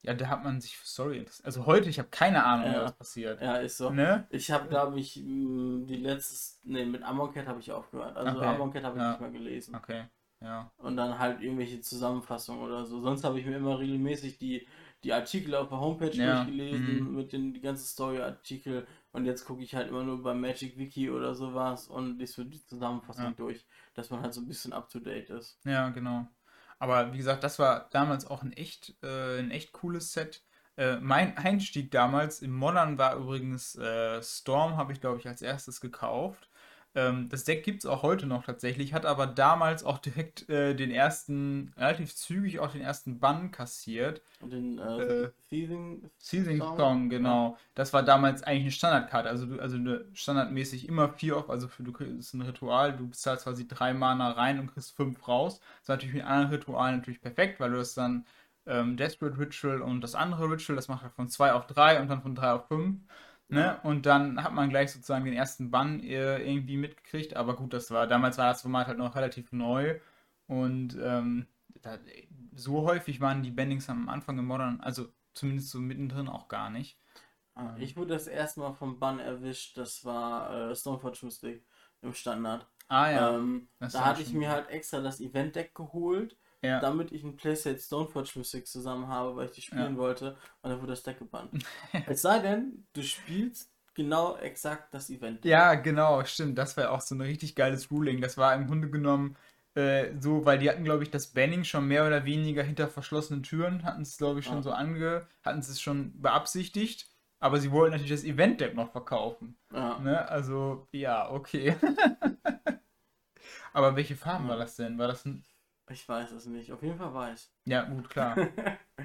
[0.03, 1.45] Ja, da hat man sich für Story interessiert.
[1.45, 2.83] Also heute, ich habe keine Ahnung, ja.
[2.83, 3.41] was passiert.
[3.41, 3.89] Ja, ist so.
[3.89, 4.27] Ne?
[4.29, 8.15] Ich habe, glaube ich, die letzte, ne, mit Amoncat habe ich aufgehört.
[8.15, 8.45] Also okay.
[8.47, 9.11] Amoncat habe ich ja.
[9.11, 9.75] nicht mehr gelesen.
[9.75, 10.05] Okay,
[10.41, 10.71] ja.
[10.77, 13.01] Und dann halt irgendwelche Zusammenfassungen oder so.
[13.01, 14.67] Sonst habe ich mir immer regelmäßig die,
[15.03, 16.35] die Artikel auf der Homepage ja.
[16.35, 17.15] durchgelesen, mhm.
[17.15, 18.87] mit den die ganzen Story-Artikel.
[19.11, 22.63] Und jetzt gucke ich halt immer nur bei Magic Wiki oder sowas und lese die
[22.63, 25.59] Zusammenfassung durch, dass man halt so ein bisschen up to date ist.
[25.65, 26.27] Ja, genau.
[26.79, 30.43] Aber wie gesagt, das war damals auch ein echt, äh, ein echt cooles Set.
[30.77, 35.41] Äh, mein Einstieg damals im Modern war übrigens äh, Storm, habe ich glaube ich als
[35.41, 36.49] erstes gekauft.
[36.97, 40.73] Ähm, das Deck gibt es auch heute noch tatsächlich, hat aber damals auch direkt äh,
[40.73, 44.23] den ersten, relativ zügig auch den ersten Bann kassiert.
[44.41, 45.31] Und den äh, äh,
[46.17, 47.51] Seething Song, genau.
[47.51, 47.57] Ja.
[47.75, 51.67] Das war damals eigentlich eine Standardkarte, also, du, also eine standardmäßig immer vier auf, also
[51.67, 55.59] für, du kriegst ein Ritual, du bezahlst quasi drei Mana rein und kriegst fünf raus.
[55.59, 58.25] Das ist natürlich mit anderen Ritualen natürlich perfekt, weil du das dann
[58.65, 62.07] ähm, Desperate Ritual und das andere Ritual, das macht halt von zwei auf drei und
[62.09, 63.01] dann von drei auf fünf.
[63.49, 63.79] Ne?
[63.83, 67.35] Und dann hat man gleich sozusagen den ersten Bann äh, irgendwie mitgekriegt.
[67.35, 69.99] Aber gut, das war, damals war das Format halt noch relativ neu.
[70.47, 71.47] Und ähm,
[71.81, 71.97] da,
[72.53, 76.69] so häufig waren die Bendings am Anfang im Modern, also zumindest so mittendrin auch gar
[76.69, 76.99] nicht.
[77.55, 81.65] Ah, ich wurde das erste Mal vom Bann erwischt, das war äh, Stoneforge Mystic
[82.01, 82.67] im Standard.
[82.87, 83.35] Ah ja.
[83.35, 86.79] Ähm, da hatte ich mir halt extra das Event-Deck geholt, ja.
[86.79, 89.97] damit ich ein Playset Stoneforge Mystic zusammen habe, weil ich die spielen ja.
[89.97, 90.37] wollte.
[90.61, 91.63] Und dann wurde das Deck gebannt.
[92.07, 95.43] es sei denn, du spielst genau exakt das Event.
[95.45, 96.57] Ja, genau, stimmt.
[96.57, 98.21] Das war auch so ein richtig geiles Ruling.
[98.21, 99.35] Das war im Grunde genommen
[99.77, 103.43] äh, so, weil die hatten, glaube ich, das Banning schon mehr oder weniger hinter verschlossenen
[103.43, 104.63] Türen, hatten es, glaube ich, schon ah.
[104.63, 107.07] so ange, hatten es schon beabsichtigt.
[107.39, 109.55] Aber sie wollten natürlich das Event-Deck noch verkaufen.
[109.71, 109.99] Ja.
[109.99, 110.27] Ne?
[110.27, 111.75] Also, ja, okay.
[113.73, 114.51] Aber welche Farben ja.
[114.51, 114.97] war das denn?
[114.97, 115.43] War das ein.
[115.89, 116.71] Ich weiß es nicht.
[116.71, 117.51] Auf jeden Fall weiß.
[117.65, 118.37] Ja, gut, klar.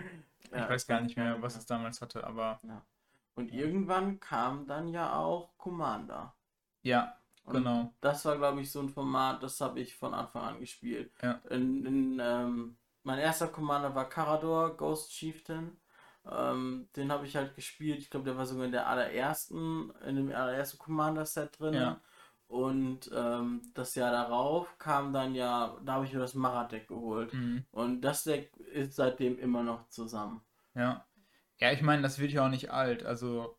[0.42, 2.60] ich ja, weiß gar nicht mehr, was es damals hatte, aber.
[2.62, 2.82] Ja.
[3.34, 6.34] Und irgendwann kam dann ja auch Commander.
[6.82, 7.92] Ja, Und genau.
[8.00, 11.12] Das war, glaube ich, so ein Format, das habe ich von Anfang an gespielt.
[11.22, 11.40] Ja.
[11.48, 15.76] In, in, ähm, mein erster Commander war Carador, Ghost Chieftain.
[16.30, 17.98] Ähm, den habe ich halt gespielt.
[17.98, 21.74] Ich glaube, der war sogar in der allerersten, in dem allerersten Commander-Set drin.
[21.74, 22.00] Ja.
[22.52, 27.32] Und ähm, das Jahr darauf kam dann ja, da habe ich mir das Marat-Deck geholt.
[27.32, 27.64] Mhm.
[27.70, 30.42] Und das Deck ist seitdem immer noch zusammen.
[30.74, 31.06] Ja.
[31.60, 33.06] Ja, ich meine, das wird ja auch nicht alt.
[33.06, 33.56] Also,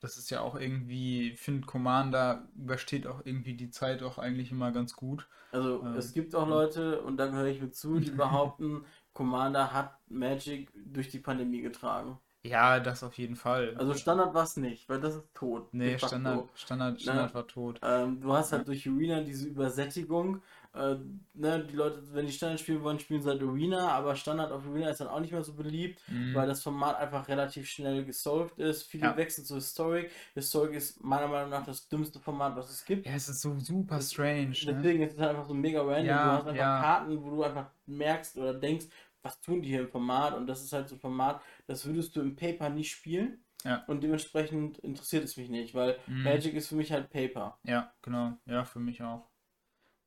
[0.00, 4.50] das ist ja auch irgendwie, ich finde, Commander übersteht auch irgendwie die Zeit auch eigentlich
[4.50, 5.28] immer ganz gut.
[5.52, 9.74] Also, ähm, es gibt auch Leute, und da gehöre ich mit zu, die behaupten, Commander
[9.74, 12.18] hat Magic durch die Pandemie getragen.
[12.42, 13.74] Ja, das auf jeden Fall.
[13.76, 15.68] Also Standard war es nicht, weil das ist tot.
[15.72, 17.00] Nee, Standard, Standard, ne?
[17.00, 17.34] Standard ne?
[17.34, 17.80] war tot.
[17.82, 20.40] Ähm, du hast halt durch Arena diese Übersättigung.
[20.72, 20.96] Äh,
[21.34, 24.64] ne, die Leute, wenn die Standard spielen wollen, spielen sie halt Arena, aber Standard auf
[24.66, 26.32] Arena ist dann auch nicht mehr so beliebt, mhm.
[26.32, 28.84] weil das Format einfach relativ schnell gesolved ist.
[28.84, 29.16] Viele ja.
[29.16, 30.10] wechseln zu Historic.
[30.32, 33.04] Historic ist meiner Meinung nach das dümmste Format, was es gibt.
[33.04, 34.50] Ja, es ist so super strange.
[34.64, 34.74] Ne?
[34.74, 35.06] Deswegen ne?
[35.06, 36.06] ist es halt einfach so mega random.
[36.06, 36.80] Ja, du hast einfach ja.
[36.80, 38.86] Karten, wo du einfach merkst oder denkst,
[39.22, 40.34] was tun die hier im Format?
[40.34, 43.44] Und das ist halt so ein Format, das würdest du im Paper nicht spielen.
[43.64, 43.84] Ja.
[43.86, 46.22] Und dementsprechend interessiert es mich nicht, weil mhm.
[46.22, 47.58] Magic ist für mich halt Paper.
[47.64, 48.38] Ja, genau.
[48.46, 49.28] Ja, für mich auch.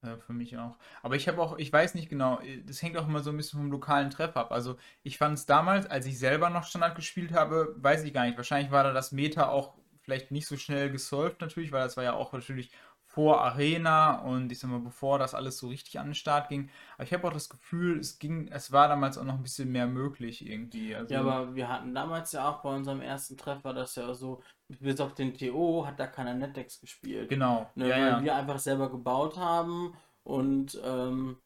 [0.03, 0.77] Ja, für mich auch.
[1.01, 3.59] Aber ich habe auch, ich weiß nicht genau, das hängt auch immer so ein bisschen
[3.59, 4.51] vom lokalen Treff ab.
[4.51, 8.25] Also ich fand es damals, als ich selber noch Standard gespielt habe, weiß ich gar
[8.25, 8.35] nicht.
[8.35, 12.03] Wahrscheinlich war da das Meta auch vielleicht nicht so schnell gesolved natürlich, weil das war
[12.03, 12.71] ja auch natürlich
[13.13, 16.71] vor Arena und ich sag mal, bevor das alles so richtig an den Start ging.
[16.95, 19.71] Aber ich habe auch das Gefühl, es ging, es war damals auch noch ein bisschen
[19.71, 20.95] mehr möglich irgendwie.
[20.95, 24.41] Also ja, aber wir hatten damals ja auch bei unserem ersten Treffer das ja so,
[24.67, 27.29] bis auf den TO hat da keiner Netdex gespielt.
[27.29, 27.69] Genau.
[27.75, 28.23] Ne, ja, weil ja.
[28.23, 31.37] wir einfach selber gebaut haben und ähm,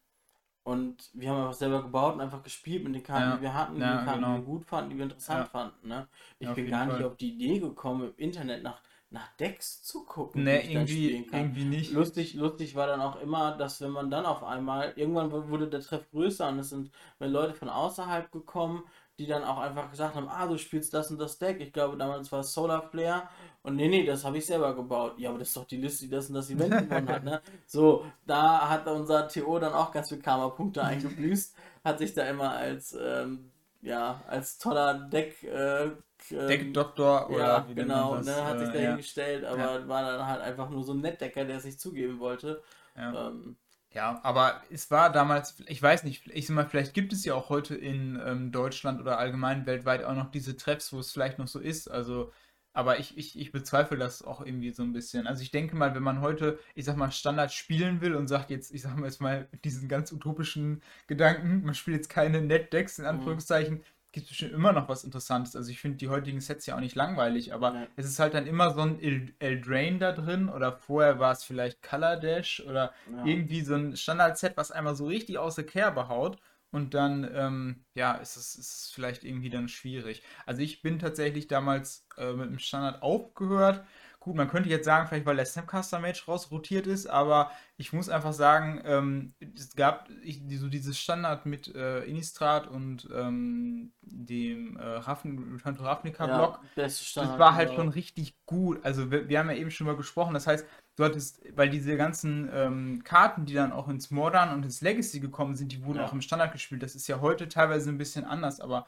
[0.64, 3.36] und wir haben einfach selber gebaut und einfach gespielt mit den Karten, ja.
[3.36, 4.36] die wir hatten, ja, die Karten, genau.
[4.36, 5.88] die wir gut fanden, die wir interessant fanden.
[5.88, 6.08] Ne?
[6.40, 10.44] Ich bin gar nicht auf die Idee gekommen, im Internet nach nach Decks zu gucken.
[10.44, 11.94] Nee, irgendwie, irgendwie nicht.
[11.94, 15.80] Lustig, lustig war dann auch immer, dass wenn man dann auf einmal, irgendwann wurde der
[15.80, 18.84] Treff größer und es sind Leute von außerhalb gekommen,
[19.18, 21.60] die dann auch einfach gesagt haben, ah, du spielst das und das Deck.
[21.60, 23.24] Ich glaube, damals war es Solar Flare.
[23.64, 25.16] Und nee, nee, das habe ich selber gebaut.
[25.18, 27.42] Ja, aber das ist doch die Liste, die das und das Event gewonnen hat, ne?
[27.66, 31.56] So, da hat unser TO dann auch ganz viele Karma-Punkte eingebüßt.
[31.84, 35.92] Hat sich da immer als, ähm, ja, als toller Deck äh,
[36.32, 39.50] ähm, Deckdoktor oder ja, wie genau, das, ne, hat sich äh, dahingestellt, ja.
[39.50, 42.62] aber war dann halt einfach nur so ein Nettdecker, der sich zugeben wollte.
[42.96, 43.28] Ja.
[43.28, 43.58] Ähm,
[43.94, 47.34] ja, aber es war damals, ich weiß nicht, ich sag mal, vielleicht gibt es ja
[47.34, 51.40] auch heute in ähm, Deutschland oder allgemein weltweit auch noch diese Treffs, wo es vielleicht
[51.40, 51.90] noch so ist.
[51.90, 52.32] Also,
[52.74, 55.26] aber ich, ich, ich bezweifle das auch irgendwie so ein bisschen.
[55.26, 58.52] Also ich denke mal, wenn man heute, ich sag mal, Standard spielen will und sagt
[58.52, 63.00] jetzt, ich sag mal jetzt mal diesen ganz utopischen Gedanken, man spielt jetzt keine Netdecks
[63.00, 63.12] in mhm.
[63.12, 63.84] Anführungszeichen, mhm
[64.18, 65.56] gibt es bestimmt immer noch was Interessantes.
[65.56, 67.88] Also ich finde die heutigen Sets ja auch nicht langweilig, aber ja.
[67.98, 69.00] es ist halt dann immer so ein
[69.38, 73.26] Eldrain da drin oder vorher war es vielleicht Color Dash oder ja.
[73.26, 76.40] irgendwie so ein Standard-Set, was einmal so richtig aus der Kerbe haut
[76.72, 80.24] und dann, ähm, ja, ist es, ist es vielleicht irgendwie dann schwierig.
[80.48, 83.86] Also ich bin tatsächlich damals äh, mit dem Standard aufgehört
[84.20, 88.34] Gut, man könnte jetzt sagen, vielleicht weil der Snapcaster-Match rausrotiert ist, aber ich muss einfach
[88.34, 94.84] sagen, ähm, es gab ich, so dieses Standard mit äh, Innistrad und ähm, dem äh,
[94.84, 96.60] Raffen, Return to Ravnica-Block.
[96.76, 98.84] Ja, das war halt schon richtig gut.
[98.84, 101.96] Also wir, wir, haben ja eben schon mal gesprochen, das heißt, du hattest, weil diese
[101.96, 106.00] ganzen ähm, Karten, die dann auch ins Modern und ins Legacy gekommen sind, die wurden
[106.00, 106.06] ja.
[106.06, 106.82] auch im Standard gespielt.
[106.82, 108.88] Das ist ja heute teilweise ein bisschen anders, aber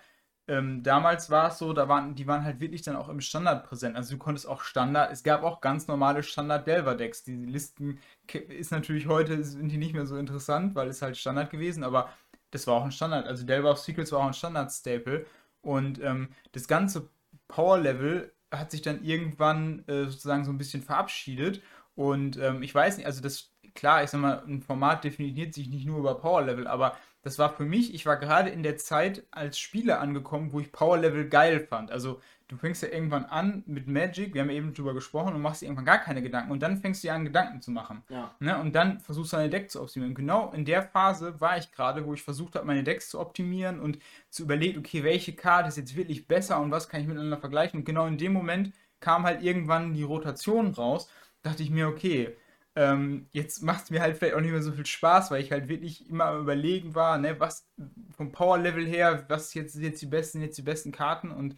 [0.50, 3.68] ähm, damals war es so, da waren, die waren halt wirklich dann auch im Standard
[3.68, 3.96] präsent.
[3.96, 7.24] Also du konntest auch Standard, es gab auch ganz normale Standard-Delver-Decks.
[7.24, 8.00] Die Listen
[8.48, 12.10] ist natürlich heute, sind die nicht mehr so interessant, weil es halt Standard gewesen, aber
[12.50, 13.28] das war auch ein Standard.
[13.28, 15.28] Also Delver of Secrets war auch ein Standard-Staple.
[15.62, 17.10] Und ähm, das ganze
[17.48, 21.62] Power-Level hat sich dann irgendwann äh, sozusagen so ein bisschen verabschiedet.
[21.94, 25.70] Und ähm, ich weiß nicht, also das klar, ich sag mal, ein Format definiert sich
[25.70, 26.98] nicht nur über Power Level, aber
[27.30, 30.72] das war für mich, ich war gerade in der Zeit als Spieler angekommen, wo ich
[30.72, 31.92] Power Level geil fand.
[31.92, 35.62] Also du fängst ja irgendwann an mit Magic, wir haben eben drüber gesprochen, und machst
[35.62, 38.02] dir irgendwann gar keine Gedanken und dann fängst du ja an, Gedanken zu machen.
[38.10, 38.34] Ja.
[38.40, 38.58] Ne?
[38.58, 40.16] Und dann versuchst du deine Decks zu optimieren.
[40.16, 43.80] Genau in der Phase war ich gerade, wo ich versucht habe, meine Decks zu optimieren
[43.80, 44.00] und
[44.32, 47.82] zu überlegen, okay, welche Karte ist jetzt wirklich besser und was kann ich miteinander vergleichen.
[47.82, 51.12] Und genau in dem Moment kam halt irgendwann die Rotation raus.
[51.44, 52.36] Dachte ich mir, okay,
[52.80, 55.52] ähm, jetzt macht es mir halt vielleicht auch nicht mehr so viel Spaß, weil ich
[55.52, 57.68] halt wirklich immer überlegen war, ne, was
[58.16, 61.56] vom Power-Level her, was jetzt, jetzt die besten, jetzt die besten Karten und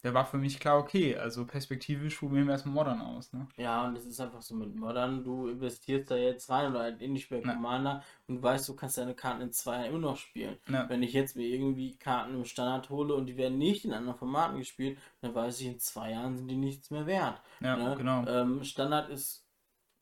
[0.00, 3.32] da war für mich klar, okay, also perspektivisch probieren wir erstmal Modern aus.
[3.32, 3.46] Ne?
[3.56, 7.02] Ja, und es ist einfach so mit Modern, du investierst da jetzt rein oder halt
[7.02, 10.56] ähnlich bei Commander und weißt, du kannst deine Karten in zwei Jahren immer noch spielen.
[10.68, 10.88] Ja.
[10.88, 14.18] Wenn ich jetzt mir irgendwie Karten im Standard hole und die werden nicht in anderen
[14.18, 17.40] Formaten gespielt, dann weiß ich, in zwei Jahren sind die nichts mehr wert.
[17.60, 17.94] Ja, ne?
[17.96, 18.26] genau.
[18.26, 19.44] Ähm, Standard ist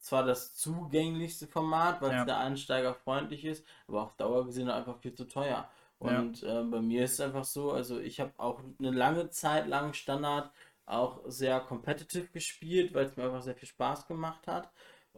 [0.00, 4.98] zwar das zugänglichste Format, weil es der Einsteiger freundlich ist, aber auf Dauer gesehen einfach
[4.98, 5.68] viel zu teuer.
[5.98, 6.62] Und ja.
[6.62, 9.92] äh, bei mir ist es einfach so, also ich habe auch eine lange Zeit lang
[9.92, 10.50] Standard
[10.86, 14.70] auch sehr competitive gespielt, weil es mir einfach sehr viel Spaß gemacht hat.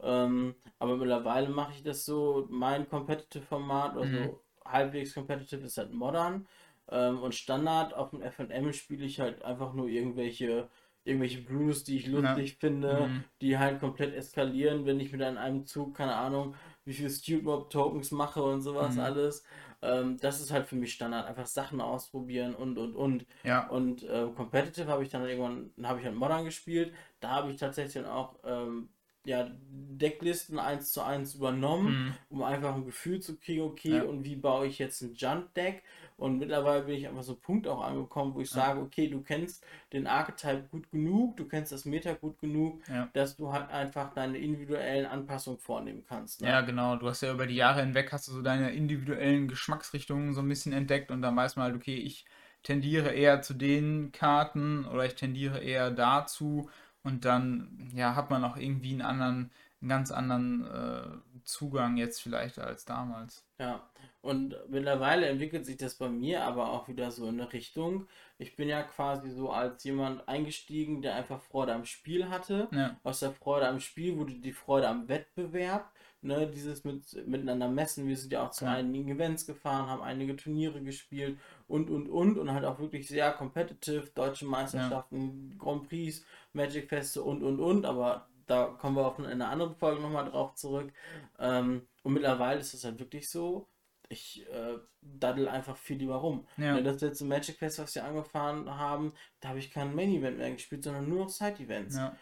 [0.02, 4.36] Ähm, aber mittlerweile mache ich das so, mein Competitive-Format, also mhm.
[4.64, 6.46] halbwegs competitive ist halt modern.
[6.90, 10.68] Ähm, und Standard auf dem FM spiele ich halt einfach nur irgendwelche
[11.04, 12.56] irgendwelche Brews, die ich lustig ja.
[12.60, 13.24] finde, mhm.
[13.40, 17.70] die halt komplett eskalieren, wenn ich mit einem Zug, keine Ahnung, wie viel Student Mob
[17.70, 19.00] Tokens mache und sowas mhm.
[19.00, 19.44] alles.
[19.82, 21.26] Ähm, das ist halt für mich Standard.
[21.26, 23.26] Einfach Sachen ausprobieren und und und.
[23.42, 23.68] Ja.
[23.68, 26.92] Und äh, Competitive habe ich dann irgendwann, habe ich halt Modern gespielt.
[27.20, 28.88] Da habe ich tatsächlich dann auch ähm,
[29.24, 32.14] ja, Decklisten eins zu eins übernommen, mhm.
[32.28, 34.02] um einfach ein Gefühl zu kriegen, okay, ja.
[34.02, 35.82] und wie baue ich jetzt ein Jump-Deck?
[36.22, 39.64] Und mittlerweile bin ich einfach so Punkt auch angekommen, wo ich sage, okay, du kennst
[39.92, 43.08] den Archetype gut genug, du kennst das Meta gut genug, ja.
[43.12, 46.40] dass du halt einfach deine individuellen Anpassungen vornehmen kannst.
[46.40, 46.48] Ne?
[46.48, 46.94] Ja, genau.
[46.94, 50.48] Du hast ja über die Jahre hinweg hast du so deine individuellen Geschmacksrichtungen so ein
[50.48, 52.24] bisschen entdeckt und dann weiß man halt, okay, ich
[52.62, 56.70] tendiere eher zu den Karten oder ich tendiere eher dazu
[57.02, 59.50] und dann ja, hat man auch irgendwie einen anderen,
[59.82, 63.44] einen ganz anderen äh, Zugang jetzt vielleicht als damals.
[63.58, 63.82] Ja,
[64.22, 68.06] und mittlerweile entwickelt sich das bei mir aber auch wieder so in eine Richtung.
[68.38, 72.68] Ich bin ja quasi so als jemand eingestiegen, der einfach Freude am Spiel hatte.
[72.70, 72.96] Ja.
[73.02, 75.90] Aus der Freude am Spiel wurde die Freude am Wettbewerb.
[76.24, 78.06] Ne, dieses mit, miteinander messen.
[78.06, 78.74] Wir sind ja auch zu ja.
[78.74, 83.32] einigen Events gefahren, haben einige Turniere gespielt und und und und halt auch wirklich sehr
[83.32, 85.58] competitive, deutsche Meisterschaften, ja.
[85.58, 89.74] Grand Prix, Magic Feste und und und, aber da kommen wir auch in einer anderen
[89.74, 90.92] Folge nochmal drauf zurück.
[91.38, 93.66] Ähm, und mittlerweile ist es halt wirklich so,
[94.08, 96.46] ich äh, daddel einfach viel lieber rum.
[96.58, 96.78] Ja.
[96.80, 100.52] Das letzte Magic Fest, was wir angefahren haben, da habe ich kein Main Event mehr
[100.52, 101.96] gespielt, sondern nur noch Side Events.
[101.96, 102.14] Ja.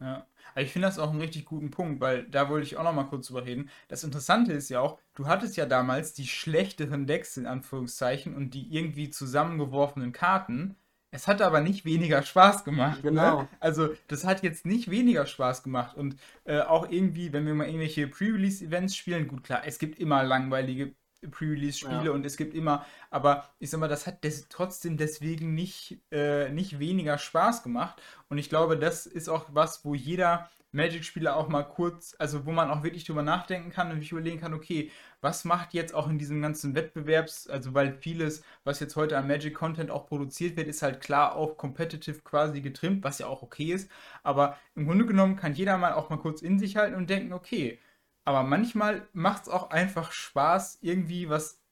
[0.00, 0.26] ja.
[0.56, 3.04] ich finde das auch einen richtig guten Punkt, weil da wollte ich auch noch mal
[3.04, 3.70] kurz drüber reden.
[3.86, 8.54] Das Interessante ist ja auch, du hattest ja damals die schlechteren Decks in Anführungszeichen und
[8.54, 10.76] die irgendwie zusammengeworfenen Karten.
[11.16, 13.02] Es hat aber nicht weniger Spaß gemacht.
[13.02, 13.10] Ne?
[13.10, 13.42] Genau.
[13.42, 13.48] Ne?
[13.58, 15.96] Also, das hat jetzt nicht weniger Spaß gemacht.
[15.96, 20.22] Und äh, auch irgendwie, wenn wir mal irgendwelche Pre-Release-Events spielen, gut, klar, es gibt immer
[20.22, 20.94] langweilige
[21.30, 22.10] Pre-Release-Spiele ja.
[22.10, 26.50] und es gibt immer, aber ich sag mal, das hat des, trotzdem deswegen nicht, äh,
[26.50, 28.00] nicht weniger Spaß gemacht.
[28.28, 32.52] Und ich glaube, das ist auch was, wo jeder Magic-Spieler auch mal kurz, also wo
[32.52, 36.08] man auch wirklich drüber nachdenken kann und sich überlegen kann, okay, was macht jetzt auch
[36.08, 40.68] in diesem ganzen Wettbewerbs, also weil vieles, was jetzt heute an Magic-Content auch produziert wird,
[40.68, 43.90] ist halt klar auf Competitive quasi getrimmt, was ja auch okay ist.
[44.22, 47.32] Aber im Grunde genommen kann jeder mal auch mal kurz in sich halten und denken,
[47.32, 47.78] okay,
[48.24, 51.62] aber manchmal macht es auch einfach Spaß, irgendwie was,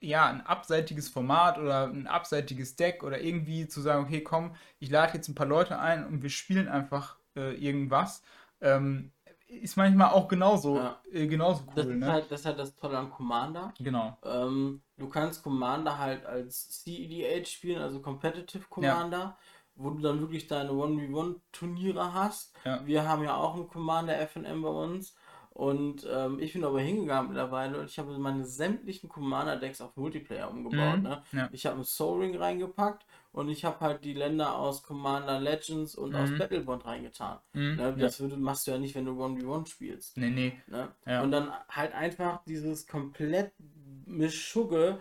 [0.00, 4.90] ja, ein abseitiges Format oder ein abseitiges Deck oder irgendwie zu sagen, okay, komm, ich
[4.90, 8.22] lade jetzt ein paar Leute ein und wir spielen einfach äh, irgendwas.
[8.60, 9.12] Ähm,
[9.46, 11.00] ist manchmal auch genauso, ja.
[11.12, 11.72] äh, genauso cool.
[11.76, 11.96] Das, ne?
[11.96, 13.72] ist halt, das ist halt das Tolle an Commander.
[13.78, 14.16] Genau.
[14.24, 19.18] Ähm, du kannst Commander halt als CEDH spielen, also Competitive Commander.
[19.18, 19.38] Ja
[19.76, 22.54] wo du dann wirklich deine 1v1-Turniere hast.
[22.64, 22.86] Ja.
[22.86, 25.16] Wir haben ja auch einen Commander FNM bei uns
[25.50, 30.50] und ähm, ich bin aber hingegangen mittlerweile und ich habe meine sämtlichen Commander-Decks auf Multiplayer
[30.50, 30.98] umgebaut.
[30.98, 31.22] Mhm, ne?
[31.32, 31.48] Ja.
[31.52, 35.96] Ich habe einen Soul Ring reingepackt und ich habe halt die Länder aus Commander Legends
[35.96, 36.16] und mhm.
[36.16, 37.38] aus Battlebond reingetan.
[37.52, 37.96] Mhm, ne?
[37.98, 38.24] Das ja.
[38.24, 40.16] würde, machst du ja nicht, wenn du 1v1 spielst.
[40.16, 40.62] Nee, nee.
[40.68, 40.88] Ne?
[41.04, 41.20] Ja.
[41.22, 43.52] Und dann halt einfach dieses komplett
[44.06, 45.00] Mischugge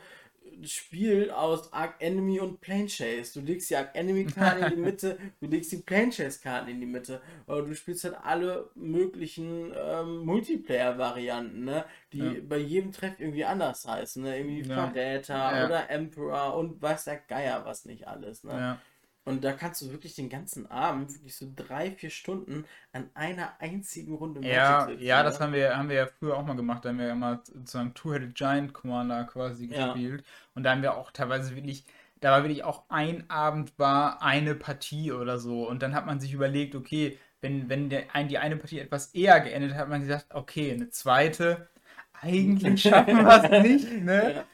[0.64, 3.40] Spiel aus Arc Enemy und Plane Chase.
[3.40, 6.70] Du legst die Arc Enemy Karten in die Mitte, du legst die Plane Chase Karten
[6.70, 7.22] in die Mitte.
[7.48, 11.86] Oder du spielst halt alle möglichen ähm, Multiplayer-Varianten, ne?
[12.12, 12.34] Die ja.
[12.48, 14.38] bei jedem Treff irgendwie anders heißen, ne?
[14.38, 14.76] Irgendwie ja.
[14.76, 15.66] Verräter ja.
[15.66, 18.80] oder Emperor und weiß der Geier was nicht alles, ne?
[19.26, 23.54] Und da kannst du wirklich den ganzen Abend, wirklich so drei, vier Stunden an einer
[23.60, 26.56] einzigen Runde Magic Ja, sitzen, ja, das haben wir, haben wir ja früher auch mal
[26.56, 26.84] gemacht.
[26.84, 30.22] Da haben wir ja mal sozusagen Two-Headed Giant Commander quasi gespielt.
[30.22, 30.28] Ja.
[30.56, 31.86] Und da haben wir auch teilweise wirklich,
[32.20, 35.70] da war wirklich auch ein Abend war eine Partie oder so.
[35.70, 39.14] Und dann hat man sich überlegt, okay, wenn, wenn der, ein, die eine Partie etwas
[39.14, 41.70] eher geendet hat, hat man gesagt, okay, eine zweite,
[42.14, 44.36] eigentlich schaffen wir es nicht, ne?
[44.36, 44.46] Ja.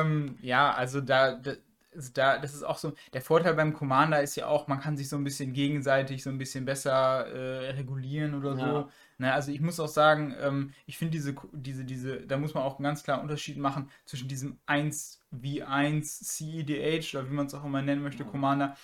[0.00, 1.52] Ähm, ja, also da, da,
[1.96, 4.96] also da, das ist auch so, der Vorteil beim Commander ist ja auch, man kann
[4.96, 8.58] sich so ein bisschen gegenseitig so ein bisschen besser äh, regulieren oder ja.
[8.58, 8.90] so.
[9.18, 12.62] Ne, also ich muss auch sagen, ähm, ich finde diese, diese, diese, da muss man
[12.62, 17.64] auch einen ganz klaren Unterschied machen zwischen diesem 1v1 CEDH oder wie man es auch
[17.64, 18.28] immer nennen möchte, ja.
[18.28, 18.76] Commander.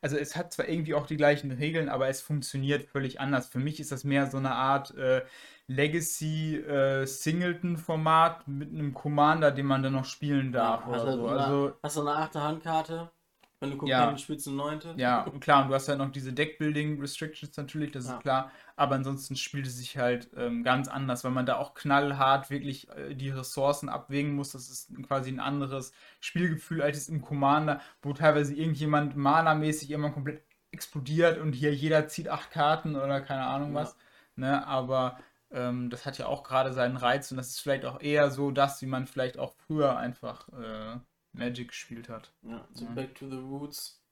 [0.00, 3.46] Also es hat zwar irgendwie auch die gleichen Regeln, aber es funktioniert völlig anders.
[3.46, 5.22] Für mich ist das mehr so eine Art äh,
[5.68, 10.86] Legacy äh, Singleton-Format mit einem Commander, den man dann noch spielen darf.
[10.86, 11.26] Ja, hast, so.
[11.26, 13.10] eine, also, hast du eine achte Handkarte?
[13.58, 14.94] Wenn du Companion ja, spielst, eine neunte?
[14.98, 18.14] Ja, und klar, und du hast ja noch diese Deckbuilding-Restrictions natürlich, das ja.
[18.14, 18.52] ist klar.
[18.76, 22.90] Aber ansonsten spielt es sich halt ähm, ganz anders, weil man da auch knallhart wirklich
[22.90, 24.52] äh, die Ressourcen abwägen muss.
[24.52, 30.42] Das ist quasi ein anderes Spielgefühl als im Commander, wo teilweise irgendjemand mana-mäßig immer komplett
[30.70, 33.80] explodiert und hier jeder zieht acht Karten oder keine Ahnung ja.
[33.80, 33.96] was.
[34.36, 34.66] Ne?
[34.66, 35.18] Aber
[35.50, 38.50] ähm, das hat ja auch gerade seinen Reiz und das ist vielleicht auch eher so
[38.50, 40.98] das, wie man vielleicht auch früher einfach äh,
[41.32, 42.32] Magic gespielt hat.
[42.42, 42.90] Ja, so ja.
[42.92, 44.02] back to the roots.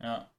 [0.00, 0.30] Ja.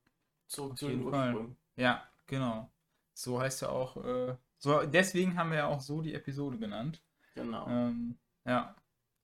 [0.47, 1.57] Zurück zu den Ursprüngen.
[1.75, 2.69] Ja, genau.
[3.13, 7.01] So heißt ja auch, äh, so, deswegen haben wir ja auch so die Episode genannt.
[7.35, 7.67] Genau.
[7.67, 8.75] Ähm, ja.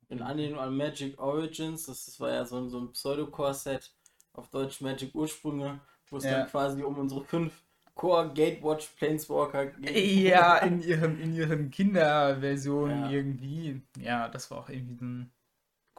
[0.10, 3.94] In Anlehnung an Magic Origins, das, das war ja so, so ein Pseudo-Core-Set
[4.34, 6.40] auf Deutsch Magic Ursprünge, wo es ja.
[6.40, 7.64] dann quasi um unsere fünf
[7.96, 13.12] Core Gatewatch Planeswalker Ja, in ihren, in ihren Kinderversionen ja.
[13.12, 13.82] irgendwie.
[13.98, 15.32] Ja, das war auch irgendwie so ein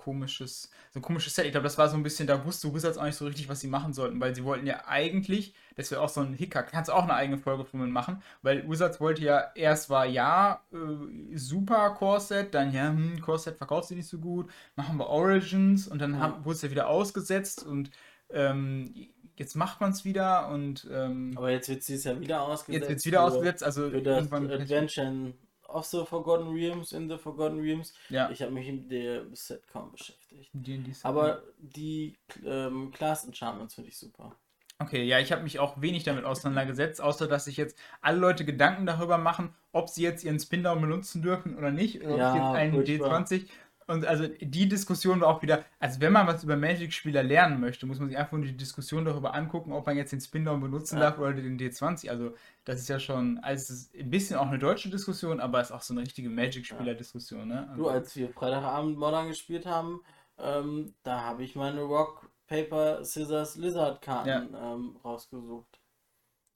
[0.04, 1.46] komisches, so ein komisches Set.
[1.46, 3.61] Ich glaube, das war so ein bisschen, da wusste Wizards auch nicht so richtig, was
[3.61, 6.90] sie machen sollten, weil sie wollten ja eigentlich, das wäre auch so ein Hickhack, kannst
[6.90, 10.62] du auch eine eigene Folge von mir machen, weil Wizards wollte ja, erst war ja,
[10.72, 15.88] äh, super Core-Set, dann ja, hm, Core-Set verkauft sie nicht so gut, machen wir Origins
[15.88, 16.44] und dann ja.
[16.44, 17.90] wurde es ja wieder ausgesetzt und
[18.34, 18.92] ähm,
[19.36, 20.88] jetzt macht man es wieder und.
[20.90, 22.80] Ähm, Aber jetzt wird es ja wieder ausgesetzt.
[22.80, 25.32] Jetzt wird es wieder für, ausgesetzt, also für das Adventure
[25.68, 27.94] of the Forgotten Realms in the Forgotten Realms.
[28.08, 28.30] Ja.
[28.30, 30.50] Ich habe mich mit dem Set kaum beschäftigt.
[30.52, 34.36] Die, die Aber die ähm, Class Enchantments finde ich super.
[34.80, 38.44] Okay, ja, ich habe mich auch wenig damit auseinandergesetzt, außer dass sich jetzt alle Leute
[38.44, 42.32] Gedanken darüber machen, ob sie jetzt ihren Spin-Down benutzen dürfen oder nicht, oder ja, ob
[42.32, 43.46] sie jetzt einen D20
[43.86, 47.86] und also die Diskussion war auch wieder, also wenn man was über Magic-Spieler lernen möchte,
[47.86, 50.96] muss man sich einfach nur die Diskussion darüber angucken, ob man jetzt den Spin-Down benutzen
[50.96, 51.10] ja.
[51.10, 52.08] darf oder den D20.
[52.08, 55.68] Also das ist ja schon, also ist ein bisschen auch eine deutsche Diskussion, aber es
[55.68, 57.48] ist auch so eine richtige Magic-Spieler-Diskussion.
[57.48, 57.68] Ne?
[57.68, 60.00] Also, du, als wir Freitagabend Modern gespielt haben,
[60.38, 64.74] ähm, da habe ich meine Rock, Paper, Scissors, Lizard-Karten ja.
[64.74, 65.80] ähm, rausgesucht.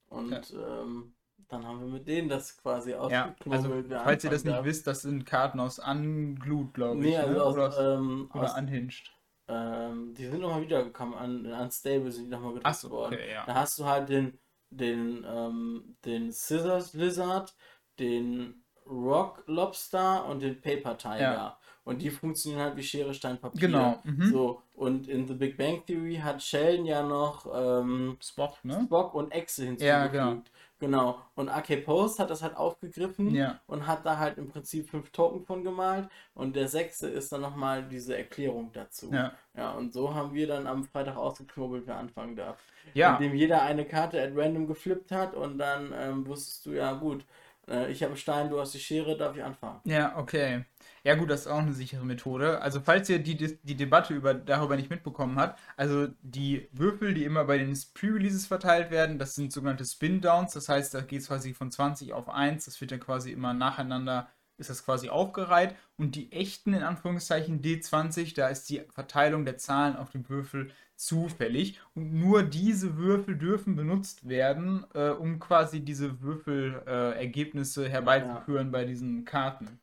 [0.08, 0.80] Und ja.
[0.82, 1.12] ähm,
[1.48, 3.90] dann haben wir mit denen das quasi ausgeknobelt.
[3.90, 7.10] Ja, also, falls ihr das nicht wisst, das sind Karten aus Unglued, glaube ich.
[7.10, 7.42] Nee, also ne?
[7.42, 9.12] aus, oder, aus, ähm, oder aus, Unhinged.
[9.48, 13.14] Ähm, die sind nochmal wiedergekommen, an Unstable sind die nochmal gedruckt so, worden.
[13.14, 13.46] Okay, ja.
[13.46, 14.38] Da hast du halt den,
[14.70, 17.54] den, ähm, den Scissors Lizard,
[17.98, 21.18] den Rock Lobster und den Paper Tiger.
[21.18, 21.58] Ja.
[21.84, 23.62] Und die funktionieren halt wie Schere, Stein, Papier.
[23.62, 23.98] Genau.
[24.04, 24.30] Mhm.
[24.30, 28.82] So, und in The Big Bang Theory hat Sheldon ja noch ähm, Spock, ne?
[28.84, 29.88] Spock und Exe hinzugefügt.
[29.88, 30.42] Ja, genau.
[30.80, 31.18] Genau.
[31.34, 33.60] Und AK Post hat das halt aufgegriffen ja.
[33.66, 36.08] und hat da halt im Prinzip fünf Token von gemalt.
[36.34, 39.10] Und der sechste ist dann nochmal diese Erklärung dazu.
[39.12, 39.32] Ja.
[39.56, 42.58] Ja, und so haben wir dann am Freitag ausgeknobelt, wer anfangen darf.
[42.94, 43.16] Ja.
[43.16, 47.24] Indem jeder eine Karte at random geflippt hat und dann ähm, wusstest du, ja gut,
[47.68, 49.80] äh, ich habe Stein, du hast die Schere, darf ich anfangen.
[49.84, 50.64] Ja, okay.
[51.04, 52.60] Ja gut, das ist auch eine sichere Methode.
[52.60, 57.24] Also falls ihr die, die Debatte über, darüber nicht mitbekommen habt, also die Würfel, die
[57.24, 60.52] immer bei den Pre-Releases verteilt werden, das sind sogenannte Spin-Downs.
[60.52, 62.64] Das heißt, da geht es quasi von 20 auf 1.
[62.64, 64.28] Das wird dann quasi immer nacheinander,
[64.58, 65.74] ist das quasi aufgereiht.
[65.96, 70.70] Und die echten, in Anführungszeichen, D20, da ist die Verteilung der Zahlen auf dem Würfel
[70.96, 71.80] zufällig.
[71.94, 78.72] Und nur diese Würfel dürfen benutzt werden, äh, um quasi diese Würfelergebnisse äh, herbeizuführen ja.
[78.72, 79.80] bei diesen Karten.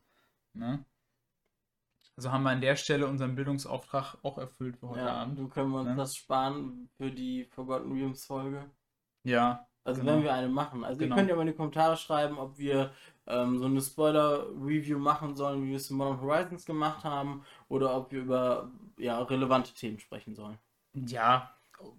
[0.52, 0.84] Ne?
[2.16, 5.38] Also haben wir an der Stelle unseren Bildungsauftrag auch erfüllt für heute ja, Abend.
[5.38, 5.96] Du können wir uns ne?
[5.96, 8.70] das sparen für die Forgotten Realms Folge.
[9.24, 9.66] Ja.
[9.84, 10.14] Also genau.
[10.14, 10.82] wenn wir eine machen.
[10.82, 11.14] Also genau.
[11.14, 12.90] ihr könnt ja mal in die Kommentare schreiben, ob wir
[13.26, 17.96] ähm, so eine Spoiler-Review machen sollen, wie wir es in Modern Horizons gemacht haben, oder
[17.96, 20.58] ob wir über ja, relevante Themen sprechen sollen.
[20.94, 21.50] Ja,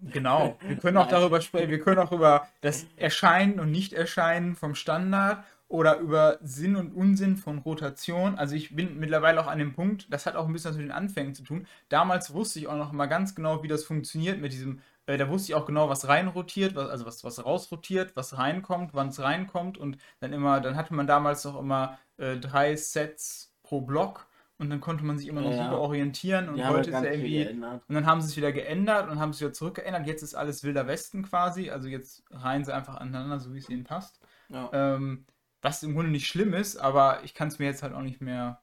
[0.02, 0.58] genau.
[0.60, 5.44] Wir können auch darüber sprechen, wir können auch über das Erscheinen und Nicht-Erscheinen vom Standard
[5.68, 8.36] oder über Sinn und Unsinn von Rotation.
[8.38, 10.86] Also ich bin mittlerweile auch an dem Punkt, das hat auch ein bisschen was mit
[10.86, 11.66] den Anfängen zu tun.
[11.90, 15.30] Damals wusste ich auch noch mal ganz genau, wie das funktioniert mit diesem Äh, da
[15.30, 19.20] wusste ich auch genau, was reinrotiert, was, also was, was rausrotiert, was reinkommt, wann es
[19.20, 24.26] reinkommt und dann immer, dann hatte man damals noch immer äh, drei Sets pro Block
[24.58, 25.64] und dann konnte man sich immer noch ja.
[25.64, 29.18] super orientieren und heute ist ja irgendwie und dann haben sie es wieder geändert und
[29.18, 30.06] haben es wieder zurückgeändert.
[30.06, 33.70] Jetzt ist alles wilder Westen quasi, also jetzt reihen sie einfach aneinander, so wie es
[33.70, 34.20] ihnen passt.
[34.50, 34.68] Ja.
[34.74, 35.24] Ähm,
[35.62, 38.20] was im Grunde nicht schlimm ist, aber ich kann es mir jetzt halt auch nicht
[38.20, 38.60] mehr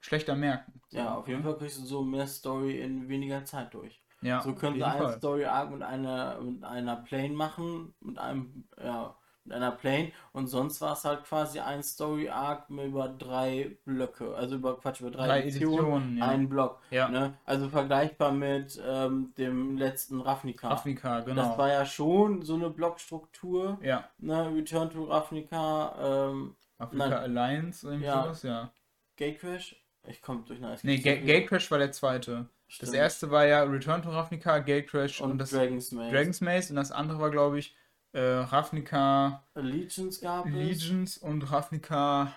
[0.00, 0.80] schlechter merken.
[0.90, 4.01] Ja, auf jeden Fall kriegst du so mehr Story in weniger Zeit durch.
[4.22, 9.14] Ja, so könnte ein Story Arc mit einer mit einer Plane machen, mit einem ja,
[9.44, 14.34] mit einer Plane und sonst war es halt quasi ein Story Arc über drei Blöcke,
[14.34, 16.28] also über Quatsch über drei, drei Editionen, Editionen ja.
[16.28, 16.80] einen Block.
[16.90, 17.08] Ja.
[17.08, 17.34] Ne?
[17.44, 20.68] Also vergleichbar mit ähm, dem letzten Ravnica.
[20.68, 21.42] Ravnica, genau.
[21.42, 23.78] Das war ja schon so eine Blockstruktur.
[23.82, 24.08] Ja.
[24.18, 24.52] Ne?
[24.54, 26.28] Return to Ravnica.
[26.30, 28.22] Ähm, Ravnica nein, Alliance irgendwie ja.
[28.22, 28.72] sowas, ja.
[29.16, 29.76] Gatecrash.
[30.08, 32.48] Ich komme durch eine Nee, Ga Gatecrash war der zweite.
[32.72, 32.88] Stimmt.
[32.88, 36.10] Das erste war ja Return to Ravnica, Gatecrash und, und das Dragon's Maze.
[36.10, 37.76] Dragon's Maze und das andere war, glaube ich,
[38.12, 39.44] äh, Ravnica.
[39.54, 40.52] Legions gab es.
[40.54, 42.32] Legions und Ravnica.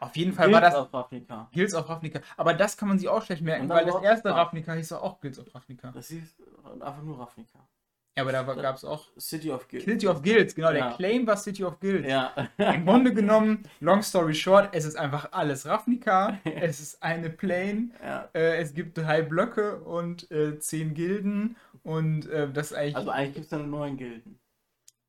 [0.00, 0.74] Auf jeden Fall Guilds war das.
[0.74, 1.48] Auf Ravnica.
[1.52, 2.20] Guilds of Ravnica.
[2.36, 5.38] Aber das kann man sich auch schlecht merken, weil das erste Ravnica hieß auch Guilds
[5.38, 5.92] of Ravnica.
[5.92, 6.34] Das hieß
[6.80, 7.60] einfach nur Ravnica.
[8.18, 9.06] Ja, aber da gab es auch.
[9.16, 9.84] City of Guilds.
[9.84, 10.70] City of Guilds, genau.
[10.70, 10.88] Ja.
[10.88, 12.08] Der Claim war City of Guilds.
[12.08, 12.34] Ja.
[12.56, 16.40] Im Grunde genommen, long story short, es ist einfach alles Ravnica.
[16.44, 17.90] es ist eine Plane.
[18.02, 18.28] Ja.
[18.34, 21.56] Äh, es gibt drei Blöcke und äh, zehn Gilden.
[21.84, 22.96] Und äh, das eigentlich.
[22.96, 24.40] Also eigentlich gibt es dann neun Gilden.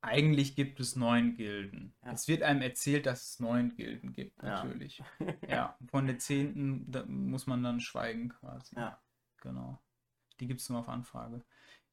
[0.02, 1.94] Eigentlich gibt es neun Gilden.
[2.06, 2.12] Ja.
[2.12, 5.02] Es wird einem erzählt, dass es neun Gilden gibt, natürlich.
[5.42, 8.76] Ja, ja von der zehnten muss man dann schweigen quasi.
[8.76, 9.02] Ja.
[9.42, 9.80] Genau.
[10.40, 11.44] Die gibt es nur auf Anfrage.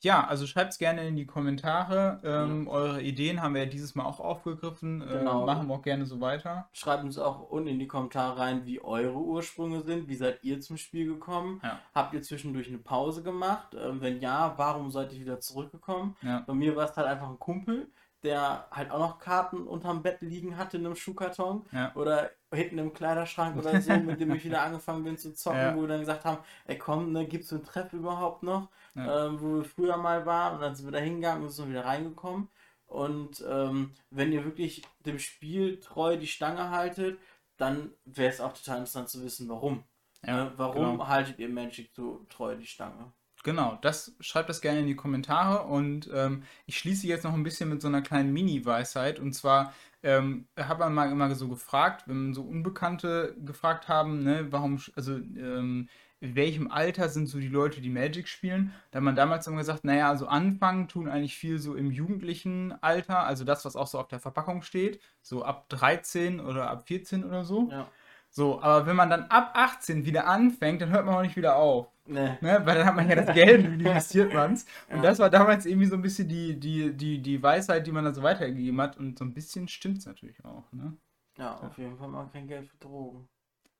[0.00, 2.20] Ja, also schreibt es gerne in die Kommentare.
[2.22, 2.70] Ähm, ja.
[2.70, 5.02] Eure Ideen haben wir ja dieses Mal auch aufgegriffen.
[5.02, 5.42] Äh, genau.
[5.42, 6.68] Äh, machen wir auch gerne so weiter.
[6.72, 10.08] Schreibt uns auch unten in die Kommentare rein, wie eure Ursprünge sind.
[10.08, 11.60] Wie seid ihr zum Spiel gekommen?
[11.62, 11.80] Ja.
[11.94, 13.74] Habt ihr zwischendurch eine Pause gemacht?
[13.74, 16.16] Ähm, wenn ja, warum seid ihr wieder zurückgekommen?
[16.22, 16.44] Ja.
[16.46, 17.90] Bei mir war es halt einfach ein Kumpel,
[18.22, 22.92] der halt auch noch Karten unterm Bett liegen hatte in einem Schuhkarton oder hinten im
[22.92, 25.76] Kleiderschrank oder so, mit dem ich wieder angefangen bin zu zocken, ja.
[25.76, 29.26] wo wir dann gesagt haben, ey komm, ne, gibt's so einen Treff überhaupt noch, ja.
[29.26, 31.84] ähm, wo wir früher mal waren und dann sind wir da hingegangen und sind wieder
[31.84, 32.48] reingekommen.
[32.86, 37.18] Und ähm, wenn ihr wirklich dem Spiel treu die Stange haltet,
[37.56, 39.84] dann wäre es auch total interessant zu wissen, warum.
[40.24, 41.08] Ja, warum genau.
[41.08, 43.12] haltet ihr Magic so treu die Stange?
[43.46, 47.44] Genau, das schreibt das gerne in die Kommentare und ähm, ich schließe jetzt noch ein
[47.44, 49.72] bisschen mit so einer kleinen Mini-Weisheit und zwar
[50.02, 55.14] ähm, hat man mal immer so gefragt, wenn so Unbekannte gefragt haben, ne, warum, also
[55.14, 55.88] ähm,
[56.18, 58.74] in welchem Alter sind so die Leute, die Magic spielen?
[58.90, 62.74] Da hat man damals immer gesagt, naja, also anfangen tun eigentlich viel so im jugendlichen
[62.82, 66.88] Alter, also das, was auch so auf der Verpackung steht, so ab 13 oder ab
[66.88, 67.68] 14 oder so.
[67.70, 67.88] Ja.
[68.36, 71.56] So, aber wenn man dann ab 18 wieder anfängt, dann hört man auch nicht wieder
[71.56, 71.86] auf.
[72.04, 72.36] Nee.
[72.42, 72.60] Ne?
[72.64, 74.66] Weil dann hat man ja das Geld und investiert man es.
[74.90, 75.02] Und ja.
[75.04, 78.12] das war damals irgendwie so ein bisschen die, die, die, die Weisheit, die man da
[78.12, 78.98] so weitergegeben hat.
[78.98, 80.70] Und so ein bisschen stimmt es natürlich auch.
[80.70, 80.92] Ne?
[81.38, 83.26] Ja, auf jeden Fall mal kein Geld für Drogen.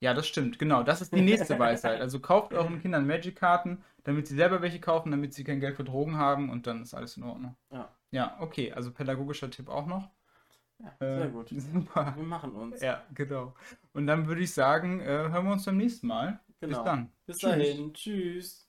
[0.00, 0.82] Ja, das stimmt, genau.
[0.82, 2.00] Das ist die nächste Weisheit.
[2.00, 5.84] Also kauft euren Kindern Magic-Karten, damit sie selber welche kaufen, damit sie kein Geld für
[5.84, 7.56] Drogen haben und dann ist alles in Ordnung.
[7.70, 7.90] Ja.
[8.10, 8.72] Ja, okay.
[8.72, 10.08] Also pädagogischer Tipp auch noch.
[10.78, 11.48] Ja, sehr äh, gut.
[11.48, 12.14] Super.
[12.16, 12.80] Wir machen uns.
[12.80, 13.54] Ja, genau.
[13.92, 16.40] Und dann würde ich sagen, äh, hören wir uns beim nächsten Mal.
[16.60, 16.78] Genau.
[16.78, 17.12] Bis dann.
[17.26, 17.50] Bis Tschüss.
[17.50, 17.94] dahin.
[17.94, 18.65] Tschüss.